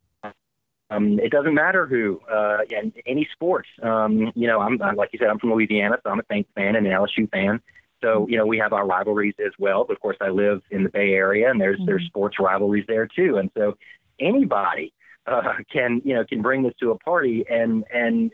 um, 0.90 1.18
it 1.18 1.30
doesn't 1.30 1.54
matter 1.54 1.86
who, 1.86 2.20
uh, 2.30 2.58
and 2.70 2.92
any 3.06 3.26
sport. 3.32 3.66
Um, 3.82 4.30
you 4.34 4.46
know, 4.46 4.60
I'm, 4.60 4.80
I'm 4.82 4.94
like 4.94 5.10
you 5.12 5.18
said, 5.18 5.28
I'm 5.28 5.38
from 5.38 5.52
Louisiana, 5.52 5.96
so 6.02 6.10
I'm 6.10 6.20
a 6.20 6.24
Saints 6.30 6.50
fan 6.54 6.76
and 6.76 6.86
an 6.86 6.92
LSU 6.92 7.30
fan. 7.30 7.60
So 8.02 8.26
you 8.28 8.36
know, 8.36 8.46
we 8.46 8.58
have 8.58 8.72
our 8.72 8.86
rivalries 8.86 9.34
as 9.44 9.52
well. 9.58 9.84
But 9.84 9.94
of 9.94 10.00
course, 10.00 10.18
I 10.20 10.28
live 10.28 10.60
in 10.70 10.84
the 10.84 10.90
Bay 10.90 11.14
Area, 11.14 11.50
and 11.50 11.60
there's 11.60 11.78
mm-hmm. 11.78 11.86
there's 11.86 12.04
sports 12.06 12.36
rivalries 12.38 12.84
there 12.86 13.06
too. 13.06 13.38
And 13.38 13.50
so 13.56 13.76
anybody 14.20 14.92
uh, 15.26 15.54
can 15.72 16.02
you 16.04 16.14
know 16.14 16.24
can 16.24 16.42
bring 16.42 16.62
this 16.62 16.74
to 16.80 16.90
a 16.90 16.98
party 16.98 17.44
and 17.48 17.84
and 17.92 18.30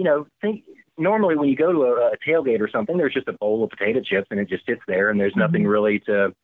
you 0.00 0.04
know 0.04 0.26
think 0.40 0.64
normally 0.96 1.36
when 1.36 1.50
you 1.50 1.56
go 1.56 1.70
to 1.70 1.82
a, 1.82 2.12
a 2.12 2.16
tailgate 2.26 2.60
or 2.60 2.70
something, 2.70 2.96
there's 2.96 3.12
just 3.12 3.28
a 3.28 3.34
bowl 3.34 3.62
of 3.62 3.68
potato 3.68 4.00
chips 4.00 4.28
and 4.30 4.40
it 4.40 4.48
just 4.48 4.64
sits 4.64 4.80
there, 4.88 5.10
and 5.10 5.20
there's 5.20 5.32
mm-hmm. 5.32 5.40
nothing 5.40 5.66
really 5.66 5.98
to 6.00 6.34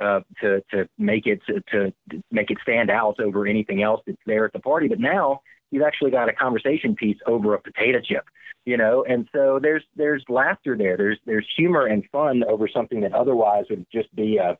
uh, 0.00 0.20
to 0.40 0.62
to 0.70 0.88
make 0.96 1.26
it 1.26 1.42
to, 1.46 1.60
to 1.70 1.92
make 2.30 2.50
it 2.50 2.56
stand 2.62 2.90
out 2.90 3.20
over 3.20 3.46
anything 3.46 3.82
else 3.82 4.00
that's 4.06 4.16
there 4.24 4.46
at 4.46 4.54
the 4.54 4.58
party. 4.58 4.88
But 4.88 5.00
now 5.00 5.42
you've 5.70 5.82
actually 5.82 6.12
got 6.12 6.30
a 6.30 6.32
conversation 6.32 6.96
piece 6.96 7.18
over 7.26 7.52
a 7.52 7.60
potato 7.60 8.00
chip, 8.00 8.24
you 8.64 8.78
know, 8.78 9.04
and 9.06 9.28
so 9.34 9.58
there's 9.60 9.84
there's 9.96 10.24
laughter 10.30 10.78
there. 10.78 10.96
There's 10.96 11.18
there's 11.26 11.46
humor 11.54 11.84
and 11.84 12.04
fun 12.10 12.42
over 12.48 12.68
something 12.68 13.02
that 13.02 13.12
otherwise 13.12 13.66
would 13.68 13.84
just 13.92 14.14
be 14.16 14.38
a 14.38 14.56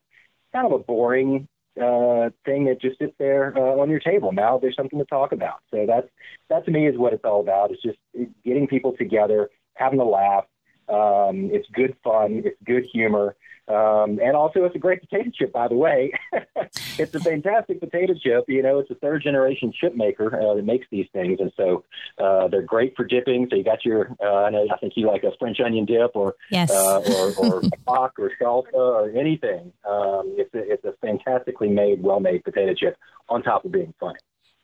kind 0.52 0.66
of 0.66 0.72
a 0.72 0.78
boring 0.78 1.48
uh, 1.80 2.30
thing 2.44 2.66
that 2.66 2.80
just 2.80 2.98
sits 2.98 3.14
there 3.18 3.52
uh, 3.56 3.80
on 3.80 3.90
your 3.90 4.00
table. 4.00 4.32
Now 4.32 4.58
there's 4.58 4.76
something 4.76 4.98
to 4.98 5.04
talk 5.04 5.32
about. 5.32 5.60
So 5.70 5.84
that's 5.86 6.08
that 6.50 6.64
to 6.66 6.70
me 6.70 6.86
is 6.86 6.96
what 6.96 7.12
it's 7.12 7.24
all 7.24 7.40
about. 7.40 7.70
It's 7.70 7.82
just 7.82 7.98
getting 8.44 8.66
people 8.66 8.94
together, 8.96 9.50
having 9.74 10.00
a 10.00 10.04
laugh. 10.04 10.44
Um, 10.88 11.50
it's 11.52 11.66
good 11.72 11.96
fun. 12.04 12.42
It's 12.44 12.56
good 12.64 12.84
humor. 12.92 13.36
Um, 13.66 14.18
and 14.22 14.36
also, 14.36 14.64
it's 14.64 14.76
a 14.76 14.78
great 14.78 15.00
potato 15.00 15.30
chip, 15.30 15.52
by 15.52 15.68
the 15.68 15.74
way. 15.74 16.12
it's 16.98 17.14
a 17.14 17.20
fantastic 17.20 17.80
potato 17.80 18.14
chip. 18.14 18.44
You 18.48 18.62
know, 18.62 18.78
it's 18.78 18.90
a 18.90 18.94
third 18.96 19.22
generation 19.22 19.72
chip 19.72 19.96
maker 19.96 20.38
uh, 20.38 20.54
that 20.54 20.64
makes 20.64 20.86
these 20.90 21.06
things. 21.12 21.38
And 21.40 21.50
so 21.56 21.84
uh, 22.18 22.48
they're 22.48 22.62
great 22.62 22.94
for 22.94 23.04
dipping. 23.04 23.48
So 23.50 23.56
you 23.56 23.64
got 23.64 23.84
your, 23.84 24.14
uh, 24.22 24.44
I 24.44 24.50
know, 24.50 24.66
I 24.70 24.76
think 24.78 24.94
you 24.96 25.06
like 25.06 25.24
a 25.24 25.32
French 25.38 25.60
onion 25.60 25.86
dip 25.86 26.10
or, 26.14 26.34
yes. 26.50 26.70
uh, 26.70 27.00
or, 27.00 27.32
or 27.38 27.62
or 28.18 28.30
salsa 28.40 28.74
or 28.74 29.10
anything. 29.10 29.72
Um, 29.88 30.34
it's, 30.36 30.52
a, 30.54 30.72
it's 30.72 30.84
a 30.84 30.92
fantastically 31.00 31.68
made, 31.68 32.02
well 32.02 32.20
made 32.20 32.44
potato 32.44 32.74
chip 32.74 32.96
on 33.28 33.42
top 33.42 33.64
of 33.64 33.72
being 33.72 33.94
funny. 33.98 34.18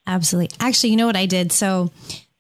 Absolutely. 0.07 0.57
Actually, 0.61 0.91
you 0.91 0.97
know 0.97 1.07
what 1.07 1.17
I 1.17 1.27
did? 1.27 1.53
So, 1.53 1.91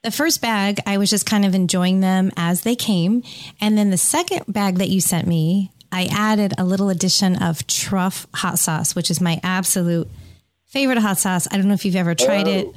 the 0.02 0.10
first 0.10 0.40
bag, 0.40 0.80
I 0.86 0.96
was 0.96 1.10
just 1.10 1.26
kind 1.26 1.44
of 1.44 1.54
enjoying 1.54 2.00
them 2.00 2.30
as 2.34 2.62
they 2.62 2.74
came. 2.74 3.22
And 3.60 3.76
then 3.76 3.90
the 3.90 3.98
second 3.98 4.44
bag 4.48 4.78
that 4.78 4.88
you 4.88 4.98
sent 4.98 5.26
me, 5.26 5.70
I 5.92 6.08
added 6.10 6.54
a 6.58 6.64
little 6.64 6.88
addition 6.88 7.36
of 7.36 7.66
truff 7.66 8.26
hot 8.34 8.58
sauce, 8.58 8.94
which 8.94 9.10
is 9.10 9.20
my 9.20 9.40
absolute 9.42 10.08
favorite 10.66 10.98
hot 10.98 11.18
sauce. 11.18 11.48
I 11.50 11.56
don't 11.56 11.68
know 11.68 11.74
if 11.74 11.84
you've 11.84 11.96
ever 11.96 12.14
tried 12.14 12.46
oh. 12.46 12.52
it. 12.52 12.76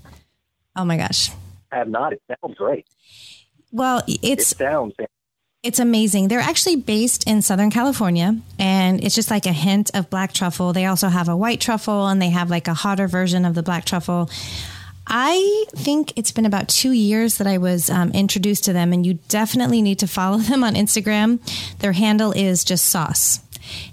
Oh 0.75 0.85
my 0.85 0.97
gosh. 0.97 1.29
I 1.71 1.77
have 1.77 1.89
not. 1.89 2.13
It 2.13 2.21
sounds 2.27 2.57
great. 2.57 2.85
Well, 3.71 4.03
it's 4.07 4.51
it 4.51 4.57
sounds 4.57 4.93
it's 5.63 5.79
amazing. 5.79 6.27
They're 6.27 6.41
actually 6.41 6.75
based 6.75 7.25
in 7.25 7.41
Southern 7.41 7.71
California 7.71 8.35
and 8.59 9.01
it's 9.01 9.15
just 9.15 9.31
like 9.31 9.45
a 9.45 9.53
hint 9.53 9.91
of 9.93 10.09
black 10.09 10.33
truffle. 10.33 10.73
They 10.73 10.85
also 10.85 11.07
have 11.07 11.29
a 11.29 11.37
white 11.37 11.61
truffle 11.61 12.07
and 12.07 12.21
they 12.21 12.31
have 12.31 12.49
like 12.49 12.67
a 12.67 12.73
hotter 12.73 13.07
version 13.07 13.45
of 13.45 13.55
the 13.55 13.63
black 13.63 13.85
truffle. 13.85 14.29
I 15.07 15.65
think 15.75 16.13
it's 16.15 16.31
been 16.31 16.45
about 16.45 16.69
two 16.69 16.91
years 16.91 17.37
that 17.37 17.47
I 17.47 17.57
was 17.57 17.89
um, 17.89 18.11
introduced 18.11 18.63
to 18.65 18.73
them, 18.73 18.93
and 18.93 19.05
you 19.05 19.15
definitely 19.27 19.81
need 19.81 19.99
to 19.99 20.07
follow 20.07 20.37
them 20.49 20.63
on 20.63 20.75
Instagram. 20.75 21.39
Their 21.79 21.91
handle 21.91 22.31
is 22.31 22.63
just 22.63 22.85
sauce. 22.85 23.39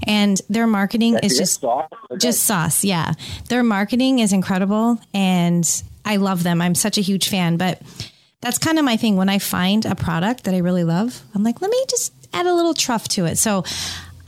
And 0.06 0.40
their 0.48 0.66
marketing 0.66 1.14
That's 1.14 1.32
is 1.32 1.38
just 1.38 1.60
sauce? 1.60 1.88
Okay. 2.10 2.18
just 2.18 2.42
sauce. 2.44 2.84
Yeah. 2.84 3.12
Their 3.48 3.62
marketing 3.62 4.18
is 4.18 4.32
incredible 4.32 4.98
and 5.14 5.64
I 6.04 6.16
love 6.16 6.42
them. 6.42 6.60
I'm 6.60 6.74
such 6.74 6.98
a 6.98 7.00
huge 7.00 7.28
fan. 7.28 7.56
But 7.56 7.80
that's 8.40 8.58
kind 8.58 8.78
of 8.78 8.84
my 8.84 8.96
thing. 8.96 9.16
When 9.16 9.28
I 9.28 9.38
find 9.38 9.86
a 9.86 9.94
product 9.94 10.44
that 10.44 10.54
I 10.54 10.58
really 10.58 10.84
love, 10.84 11.22
I'm 11.34 11.44
like, 11.44 11.60
let 11.60 11.70
me 11.70 11.84
just 11.88 12.12
add 12.32 12.46
a 12.46 12.54
little 12.54 12.74
truff 12.74 13.06
to 13.08 13.26
it. 13.26 13.38
So 13.38 13.64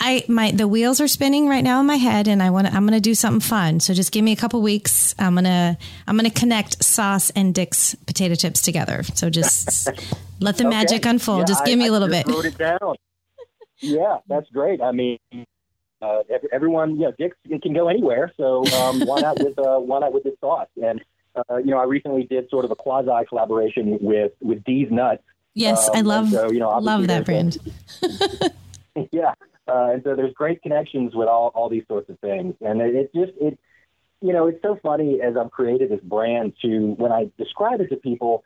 I 0.04 0.24
my 0.26 0.50
the 0.50 0.66
wheels 0.66 1.00
are 1.00 1.06
spinning 1.06 1.46
right 1.46 1.62
now 1.62 1.78
in 1.78 1.86
my 1.86 1.94
head, 1.94 2.26
and 2.26 2.42
I 2.42 2.50
want 2.50 2.66
I'm 2.66 2.84
going 2.84 2.98
to 2.98 3.00
do 3.00 3.14
something 3.14 3.40
fun. 3.40 3.78
So 3.78 3.94
just 3.94 4.10
give 4.10 4.24
me 4.24 4.32
a 4.32 4.36
couple 4.36 4.60
weeks. 4.60 5.14
I'm 5.16 5.36
gonna 5.36 5.78
I'm 6.08 6.16
gonna 6.16 6.30
connect 6.30 6.82
sauce 6.82 7.30
and 7.30 7.54
Dick's 7.54 7.94
potato 7.94 8.34
chips 8.34 8.60
together. 8.62 9.04
So 9.04 9.30
just 9.30 9.86
let 10.40 10.56
the 10.56 10.66
okay. 10.66 10.76
magic 10.76 11.06
unfold. 11.06 11.40
Yeah, 11.40 11.44
just 11.44 11.64
give 11.64 11.78
I, 11.78 11.82
me 11.82 11.86
a 11.86 11.92
little 11.92 12.08
bit. 12.08 12.26
Wrote 12.26 12.46
it 12.46 12.58
down. 12.58 12.96
yeah, 13.78 14.18
that's 14.26 14.50
great. 14.50 14.82
I 14.82 14.90
mean, 14.90 15.18
uh, 16.02 16.22
everyone, 16.50 16.98
yeah, 16.98 17.10
Dick's 17.16 17.36
can 17.62 17.72
go 17.72 17.86
anywhere. 17.86 18.32
So 18.36 18.66
um, 18.74 19.02
why 19.02 19.20
not 19.20 19.38
with 19.38 19.56
uh, 19.56 19.78
why 19.78 20.00
not 20.00 20.12
with 20.12 20.24
this 20.24 20.34
sauce? 20.40 20.66
And 20.82 21.00
uh, 21.36 21.58
you 21.58 21.70
know, 21.70 21.78
I 21.78 21.84
recently 21.84 22.24
did 22.24 22.50
sort 22.50 22.64
of 22.64 22.72
a 22.72 22.76
quasi 22.76 23.24
collaboration 23.28 23.98
with 24.00 24.32
with 24.40 24.64
D's 24.64 24.88
Nuts. 24.90 25.22
Yes, 25.54 25.88
um, 25.90 25.96
I 25.96 26.00
love 26.00 26.30
so, 26.30 26.50
you 26.50 26.58
know, 26.58 26.70
love 26.78 27.06
that 27.06 27.24
brand. 27.24 27.58
yeah, 29.12 29.34
uh, 29.68 29.90
and 29.92 30.02
so 30.04 30.14
there's 30.14 30.34
great 30.34 30.62
connections 30.62 31.14
with 31.14 31.28
all, 31.28 31.52
all 31.54 31.68
these 31.68 31.84
sorts 31.88 32.10
of 32.10 32.18
things. 32.18 32.54
And 32.60 32.80
it, 32.80 32.94
it 32.94 33.14
just, 33.14 33.32
it, 33.40 33.58
you 34.20 34.32
know, 34.32 34.46
it's 34.46 34.60
so 34.62 34.78
funny 34.82 35.20
as 35.20 35.36
I've 35.36 35.50
created 35.50 35.90
this 35.90 36.00
brand 36.02 36.54
to, 36.62 36.94
when 36.98 37.12
I 37.12 37.30
describe 37.38 37.80
it 37.80 37.88
to 37.88 37.96
people, 37.96 38.44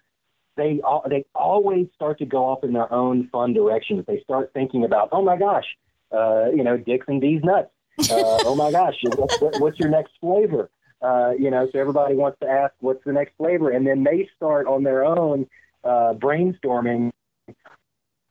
they, 0.56 0.80
all, 0.82 1.04
they 1.08 1.24
always 1.34 1.88
start 1.94 2.18
to 2.18 2.26
go 2.26 2.44
off 2.46 2.64
in 2.64 2.72
their 2.72 2.90
own 2.92 3.28
fun 3.28 3.52
directions. 3.52 4.04
They 4.06 4.20
start 4.20 4.52
thinking 4.54 4.84
about, 4.84 5.10
oh 5.12 5.22
my 5.22 5.36
gosh, 5.36 5.66
uh, 6.12 6.46
you 6.54 6.64
know, 6.64 6.76
Dick's 6.76 7.06
and 7.08 7.20
D's 7.20 7.42
nuts. 7.42 7.70
Uh, 7.98 8.38
oh 8.44 8.54
my 8.54 8.70
gosh, 8.70 8.94
what's, 9.16 9.38
what's 9.58 9.78
your 9.78 9.88
next 9.88 10.12
flavor? 10.20 10.70
Uh, 11.02 11.32
you 11.38 11.50
know, 11.50 11.68
so 11.72 11.78
everybody 11.78 12.14
wants 12.14 12.38
to 12.40 12.48
ask 12.48 12.72
what's 12.80 13.04
the 13.04 13.12
next 13.12 13.34
flavor, 13.36 13.70
and 13.70 13.86
then 13.86 14.02
they 14.02 14.28
start 14.34 14.66
on 14.66 14.82
their 14.82 15.04
own 15.04 15.46
uh, 15.84 16.14
brainstorming 16.14 17.10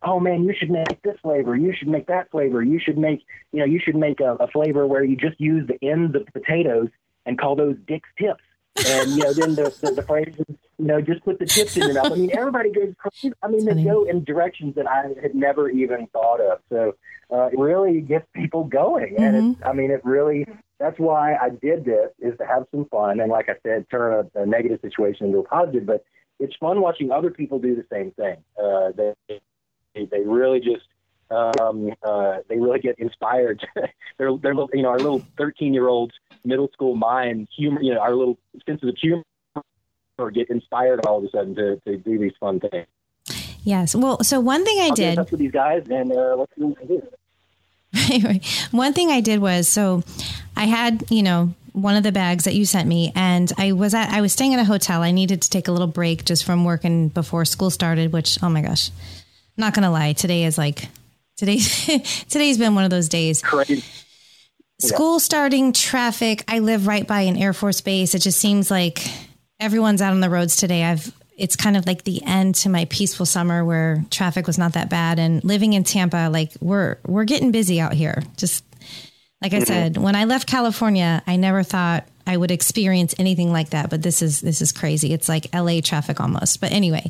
oh 0.06 0.20
man, 0.20 0.44
you 0.44 0.54
should 0.58 0.70
make 0.70 1.02
this 1.02 1.18
flavor, 1.22 1.56
you 1.56 1.74
should 1.74 1.88
make 1.88 2.08
that 2.08 2.30
flavor, 2.32 2.64
you 2.64 2.80
should 2.80 2.98
make, 2.98 3.26
you 3.52 3.60
know, 3.60 3.66
you 3.66 3.80
should 3.80 3.96
make 3.96 4.20
a, 4.20 4.36
a 4.36 4.48
flavor 4.48 4.86
where 4.86 5.04
you 5.04 5.16
just 5.16 5.40
use 5.40 5.68
the 5.68 5.84
ends 5.88 6.16
of 6.16 6.26
potatoes 6.28 6.90
and 7.26 7.40
call 7.40 7.56
those 7.56 7.76
Dick's 7.88 8.10
tips. 8.18 8.44
And 8.88 9.12
you 9.12 9.24
know, 9.24 9.34
then 9.34 9.56
the 9.56 9.76
the, 9.82 9.92
the 9.92 10.04
phrases, 10.04 10.46
you 10.78 10.86
know, 10.86 11.00
just 11.02 11.24
put 11.24 11.40
the 11.40 11.46
tips 11.46 11.78
in 11.78 11.84
your 11.84 11.94
mouth. 11.94 12.12
I 12.12 12.16
mean, 12.16 12.38
everybody 12.38 12.72
goes 12.72 12.94
crazy. 12.98 13.34
I 13.42 13.48
mean, 13.48 13.66
they 13.66 13.84
go 13.84 14.04
in 14.04 14.26
directions 14.26 14.76
that 14.76 14.86
I 14.86 15.08
had 15.22 15.34
never 15.34 15.70
even 15.70 16.08
thought 16.08 16.42
of. 16.42 16.60
So 16.70 16.96
uh, 17.32 17.48
it 17.54 17.58
really 17.58 18.02
gets 18.02 18.28
people 18.34 18.66
going, 18.66 19.16
mm-hmm. 19.16 19.24
and 19.24 19.56
it's, 19.56 19.66
I 19.66 19.72
mean, 19.74 19.92
it 19.92 20.02
really. 20.04 20.46
That's 20.78 21.00
why 21.00 21.36
I 21.36 21.52
did 21.52 21.86
this 21.86 22.10
is 22.20 22.38
to 22.38 22.46
have 22.46 22.66
some 22.70 22.84
fun, 22.92 23.22
and 23.22 23.32
like 23.32 23.48
I 23.48 23.56
said, 23.64 23.90
turn 23.90 24.30
a, 24.36 24.42
a 24.42 24.46
negative 24.46 24.82
situation 24.82 25.28
into 25.28 25.40
a 25.40 25.44
positive. 25.44 25.86
But 25.86 26.04
it's 26.42 26.54
fun 26.58 26.82
watching 26.82 27.12
other 27.12 27.32
people 27.32 27.60
do 27.60 27.76
the 27.76 27.86
same 27.90 28.12
thing. 28.12 28.36
Uh, 28.62 28.92
they 28.92 29.40
they, 30.04 30.22
really 30.22 30.60
just 30.60 30.86
um, 31.32 31.92
uh, 32.04 32.38
they 32.50 32.60
really 32.60 32.80
get 32.80 33.00
inspired. 33.00 33.66
they're 34.18 34.36
they're 34.38 34.54
you 34.74 34.84
know 34.84 34.90
our 34.90 34.98
little 34.98 35.26
thirteen 35.38 35.74
year 35.74 35.88
old 35.88 36.12
middle 36.44 36.70
school 36.74 36.96
mind 36.96 37.48
humor 37.56 37.82
you 37.82 37.94
know 37.94 38.00
our 38.00 38.14
little 38.14 38.38
sense 38.66 38.84
of 38.84 38.96
humor 38.98 39.24
get 40.34 40.50
inspired 40.50 41.06
all 41.06 41.18
of 41.18 41.24
a 41.26 41.30
sudden 41.30 41.56
to, 41.56 41.78
to 41.82 41.98
do 41.98 42.18
these 42.18 42.32
fun 42.40 42.60
things. 42.60 42.88
Yes. 43.64 43.96
Well, 43.96 44.24
so 44.24 44.40
one 44.40 44.64
thing 44.64 44.80
I 44.80 44.88
I'll 44.88 44.96
did 44.96 45.18
with 45.18 45.40
these 45.40 45.52
guys 45.52 45.88
and 45.90 46.12
uh, 46.12 46.36
let's 46.38 46.52
see 46.56 46.64
what 46.64 46.82
we 46.82 46.98
do. 46.98 47.08
Right. 48.24 48.46
One 48.72 48.94
thing 48.94 49.10
I 49.10 49.22
did 49.22 49.40
was 49.40 49.68
so 49.68 50.04
I 50.56 50.66
had 50.66 51.06
you 51.10 51.24
know 51.24 51.54
one 51.72 51.96
of 51.96 52.04
the 52.04 52.12
bags 52.12 52.44
that 52.44 52.54
you 52.54 52.66
sent 52.66 52.88
me 52.88 53.12
and 53.16 53.52
I 53.58 53.72
was 53.72 53.94
at 53.94 54.10
I 54.10 54.22
was 54.22 54.34
staying 54.34 54.54
at 54.54 54.60
a 54.60 54.66
hotel. 54.66 55.02
I 55.02 55.12
needed 55.12 55.42
to 55.42 55.50
take 55.50 55.68
a 55.68 55.72
little 55.72 55.88
break 55.88 56.26
just 56.26 56.44
from 56.44 56.66
working 56.66 57.10
before 57.10 57.46
school 57.46 57.70
started, 57.70 58.12
which 58.12 58.38
oh 58.44 58.50
my 58.50 58.62
gosh 58.62 58.92
not 59.58 59.74
gonna 59.74 59.92
lie, 59.92 60.14
today 60.14 60.44
is 60.44 60.58
like 60.58 60.88
today. 61.38 61.60
today's 62.30 62.58
been 62.58 62.76
one 62.76 62.84
of 62.84 62.90
those 62.90 63.10
days. 63.10 63.42
Crazy. 63.42 63.84
School 64.80 65.14
yeah. 65.14 65.20
starting, 65.20 65.74
traffic. 65.74 66.44
I 66.48 66.60
live 66.60 66.88
right 66.88 67.08
by 67.08 67.22
an 67.22 67.38
Air 67.38 67.54
Force 67.54 67.82
base. 67.82 68.14
It 68.14 68.20
just 68.20 68.40
seems 68.40 68.70
like 68.70 69.02
everyone's 69.60 70.02
out 70.02 70.12
on 70.12 70.20
the 70.20 70.30
roads 70.30 70.58
today. 70.58 70.84
I've 70.84 71.12
it's 71.38 71.56
kind 71.56 71.76
of 71.76 71.86
like 71.86 72.04
the 72.04 72.24
end 72.24 72.56
to 72.56 72.70
my 72.70 72.86
peaceful 72.86 73.26
summer 73.26 73.66
where 73.66 74.06
traffic 74.10 74.48
was 74.48 74.58
not 74.58 74.74
that 74.74 74.90
bad 74.90 75.20
and 75.20 75.44
living 75.44 75.74
in 75.74 75.84
Tampa 75.84 76.30
like 76.32 76.54
we're 76.62 76.98
we're 77.06 77.26
getting 77.26 77.52
busy 77.52 77.80
out 77.80 77.94
here. 77.94 78.24
Just 78.38 78.64
like 79.42 79.54
I 79.54 79.58
mm-hmm. 79.58 79.66
said, 79.66 79.98
when 79.98 80.16
I 80.16 80.26
left 80.26 80.48
California, 80.48 81.22
I 81.28 81.36
never 81.36 81.62
thought 81.62 82.08
I 82.26 82.38
would 82.38 82.52
experience 82.52 83.14
anything 83.20 83.52
like 83.52 83.72
that, 83.72 83.90
but 83.90 84.02
this 84.02 84.22
is 84.22 84.42
this 84.42 84.62
is 84.62 84.72
crazy. 84.72 85.14
It's 85.14 85.30
like 85.30 85.54
LA 85.54 85.82
traffic 85.82 86.20
almost. 86.20 86.62
But 86.62 86.72
anyway, 86.72 87.10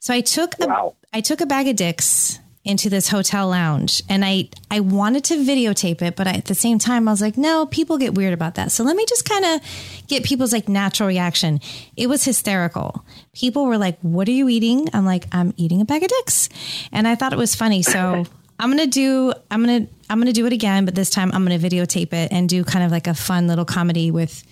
so 0.00 0.12
I 0.12 0.22
took 0.22 0.54
a, 0.60 0.66
wow. 0.66 0.94
I 1.12 1.20
took 1.20 1.40
a 1.40 1.46
bag 1.46 1.68
of 1.68 1.76
dicks 1.76 2.38
into 2.62 2.90
this 2.90 3.08
hotel 3.08 3.48
lounge 3.48 4.02
and 4.08 4.22
I 4.24 4.48
I 4.70 4.80
wanted 4.80 5.24
to 5.24 5.36
videotape 5.36 6.02
it 6.02 6.14
but 6.14 6.26
I, 6.26 6.32
at 6.32 6.44
the 6.44 6.54
same 6.54 6.78
time 6.78 7.08
I 7.08 7.10
was 7.10 7.22
like 7.22 7.38
no 7.38 7.64
people 7.66 7.96
get 7.96 8.14
weird 8.14 8.34
about 8.34 8.56
that. 8.56 8.70
So 8.70 8.84
let 8.84 8.96
me 8.96 9.06
just 9.08 9.26
kind 9.26 9.44
of 9.44 9.60
get 10.08 10.24
people's 10.24 10.52
like 10.52 10.68
natural 10.68 11.06
reaction. 11.06 11.60
It 11.96 12.08
was 12.08 12.24
hysterical. 12.24 13.04
People 13.32 13.64
were 13.64 13.78
like 13.78 13.98
what 14.00 14.28
are 14.28 14.32
you 14.32 14.48
eating? 14.48 14.88
I'm 14.92 15.06
like 15.06 15.26
I'm 15.32 15.54
eating 15.56 15.80
a 15.80 15.84
bag 15.84 16.02
of 16.02 16.08
dicks. 16.08 16.50
And 16.92 17.08
I 17.08 17.14
thought 17.14 17.32
it 17.32 17.38
was 17.38 17.54
funny. 17.54 17.82
So 17.82 18.26
I'm 18.58 18.68
going 18.68 18.84
to 18.84 18.86
do 18.86 19.32
I'm 19.50 19.64
to 19.64 19.86
I'm 20.10 20.22
to 20.22 20.32
do 20.32 20.44
it 20.44 20.52
again 20.52 20.84
but 20.84 20.94
this 20.94 21.08
time 21.08 21.30
I'm 21.32 21.46
going 21.46 21.58
to 21.58 21.66
videotape 21.66 22.12
it 22.12 22.30
and 22.30 22.46
do 22.46 22.62
kind 22.62 22.84
of 22.84 22.90
like 22.90 23.06
a 23.06 23.14
fun 23.14 23.46
little 23.46 23.64
comedy 23.64 24.10
with 24.10 24.44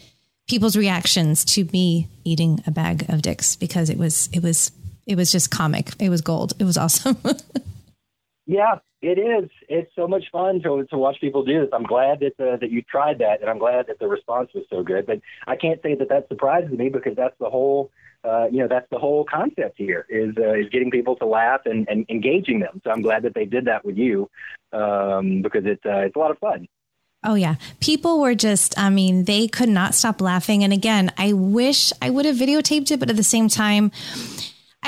people's 0.49 0.77
reactions 0.77 1.45
to 1.45 1.65
me 1.75 2.09
eating 2.25 2.63
a 2.67 2.71
bag 2.71 3.05
of 3.11 3.21
dicks 3.21 3.55
because 3.55 3.91
it 3.91 3.99
was 3.99 4.31
it 4.33 4.43
was 4.43 4.73
it 5.09 5.17
was 5.17 5.33
just 5.33 5.51
comic. 5.51 5.91
It 5.99 6.11
was 6.11 6.21
gold. 6.21 6.53
It 6.61 6.65
was 6.65 6.77
awesome. 6.77 7.17
yeah, 8.47 8.77
it 9.01 9.19
is. 9.19 9.51
It's 9.69 9.91
so 9.97 10.07
much 10.07 10.25
fun 10.31 10.61
to, 10.63 10.85
to 10.91 10.99
watch 10.99 11.19
people 11.21 11.45
do 11.45 11.61
this. 11.61 11.71
I'm 11.73 11.85
glad 11.85 12.21
that 12.21 12.39
uh, 12.39 12.59
that 12.59 12.71
you 12.71 12.83
tried 12.83 13.19
that, 13.19 13.41
and 13.41 13.49
I'm 13.49 13.59
glad 13.59 13.87
that 13.87 13.99
the 13.99 14.07
response 14.07 14.51
was 14.55 14.65
so 14.69 14.83
good. 14.83 15.07
But 15.07 15.21
I 15.47 15.57
can't 15.57 15.81
say 15.83 15.95
that 15.95 16.11
that 16.11 16.29
surprises 16.29 16.71
me 16.71 16.91
because 16.91 17.17
that's 17.17 17.37
the 17.41 17.51
whole. 17.51 17.91
Uh, 18.25 18.47
you 18.51 18.59
know 18.59 18.67
that's 18.69 18.89
the 18.91 18.99
whole 18.99 19.25
concept 19.25 19.79
here 19.79 20.05
is 20.09 20.35
uh, 20.37 20.53
is 20.55 20.69
getting 20.71 20.91
people 20.91 21.15
to 21.15 21.25
laugh 21.25 21.61
and, 21.65 21.89
and 21.89 22.05
engaging 22.11 22.59
them. 22.59 22.81
So 22.85 22.91
I'm 22.91 23.01
glad 23.01 23.23
that 23.23 23.33
they 23.33 23.45
did 23.45 23.67
that 23.67 23.85
with 23.85 23.97
you 23.97 24.29
um, 24.73 25.41
because 25.41 25.65
it's 25.65 25.87
uh, 25.87 26.01
it's 26.01 26.17
a 26.17 26.19
lot 26.19 26.33
of 26.33 26.39
fun. 26.39 26.67
Oh, 27.25 27.35
yeah. 27.35 27.57
People 27.81 28.21
were 28.21 28.37
just, 28.37 28.79
I 28.79 28.91
mean, 28.91 29.25
they 29.25 29.49
could 29.49 29.69
not 29.69 29.97
stop 29.97 30.21
laughing. 30.21 30.63
And 30.63 30.73
again, 30.73 31.13
I 31.19 31.33
wish 31.33 31.93
I 32.01 32.11
would 32.11 32.25
have 32.25 32.37
videotaped 32.37 32.93
it, 32.93 33.01
but 33.01 33.11
at 33.11 33.17
the 33.17 33.25
same 33.25 33.49
time, 33.49 33.91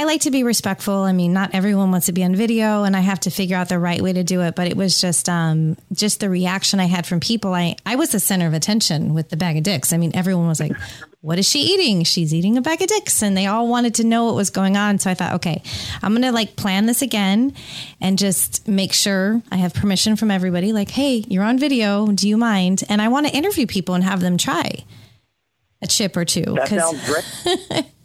I 0.01 0.05
like 0.05 0.23
to 0.23 0.31
be 0.31 0.45
respectful. 0.45 0.95
I 0.95 1.13
mean, 1.13 1.35
not 1.35 1.51
everyone 1.55 1.91
wants 1.91 2.07
to 2.07 2.13
be 2.13 2.25
on 2.25 2.35
video 2.35 2.85
and 2.85 2.97
I 2.97 3.01
have 3.01 3.21
to 3.21 3.31
figure 3.31 3.55
out 3.55 3.69
the 3.69 3.79
right 3.79 4.01
way 4.01 4.15
to 4.15 4.25
do 4.25 4.41
it, 4.41 4.55
but 4.55 4.67
it 4.67 4.75
was 4.75 4.99
just 4.99 5.29
um 5.29 5.77
just 5.93 6.21
the 6.21 6.31
reaction 6.31 6.81
I 6.81 6.87
had 6.87 7.05
from 7.07 7.21
people. 7.21 7.53
I 7.53 7.77
I 7.85 7.97
was 7.97 8.11
the 8.11 8.19
center 8.19 8.47
of 8.47 8.55
attention 8.55 9.13
with 9.13 9.29
the 9.29 9.37
bag 9.37 9.59
of 9.59 9.63
dicks. 9.63 9.93
I 9.93 9.99
mean, 9.99 10.13
everyone 10.15 10.49
was 10.49 10.59
like, 10.59 10.73
"What 11.21 11.39
is 11.39 11.47
she 11.47 11.61
eating? 11.61 12.05
She's 12.05 12.33
eating 12.33 12.57
a 12.57 12.63
bag 12.63 12.81
of 12.81 12.89
dicks." 12.89 13.23
And 13.23 13.37
they 13.37 13.45
all 13.45 13.69
wanted 13.69 13.97
to 13.97 14.05
know 14.05 14.25
what 14.25 14.37
was 14.37 14.49
going 14.49 14.75
on. 14.75 14.99
So 14.99 15.11
I 15.11 15.15
thought, 15.15 15.35
"Okay, 15.35 15.61
I'm 16.03 16.13
going 16.13 16.23
to 16.23 16.33
like 16.33 16.57
plan 16.57 16.87
this 16.87 17.03
again 17.03 17.53
and 18.01 18.17
just 18.19 18.67
make 18.67 18.95
sure 18.95 19.43
I 19.53 19.57
have 19.57 19.75
permission 19.75 20.17
from 20.17 20.31
everybody 20.31 20.73
like, 20.73 20.89
"Hey, 20.89 21.27
you're 21.29 21.45
on 21.45 21.59
video. 21.59 22.07
Do 22.07 22.27
you 22.27 22.39
mind?" 22.39 22.85
And 22.89 23.03
I 23.03 23.09
want 23.09 23.27
to 23.27 23.37
interview 23.37 23.67
people 23.67 23.95
and 23.95 24.05
have 24.05 24.23
them 24.23 24.39
try 24.39 24.83
a 25.83 25.87
chip 25.87 26.17
or 26.17 26.25
two. 26.25 26.55
That 26.55 26.69
sounds 26.69 27.07
great. 27.07 27.85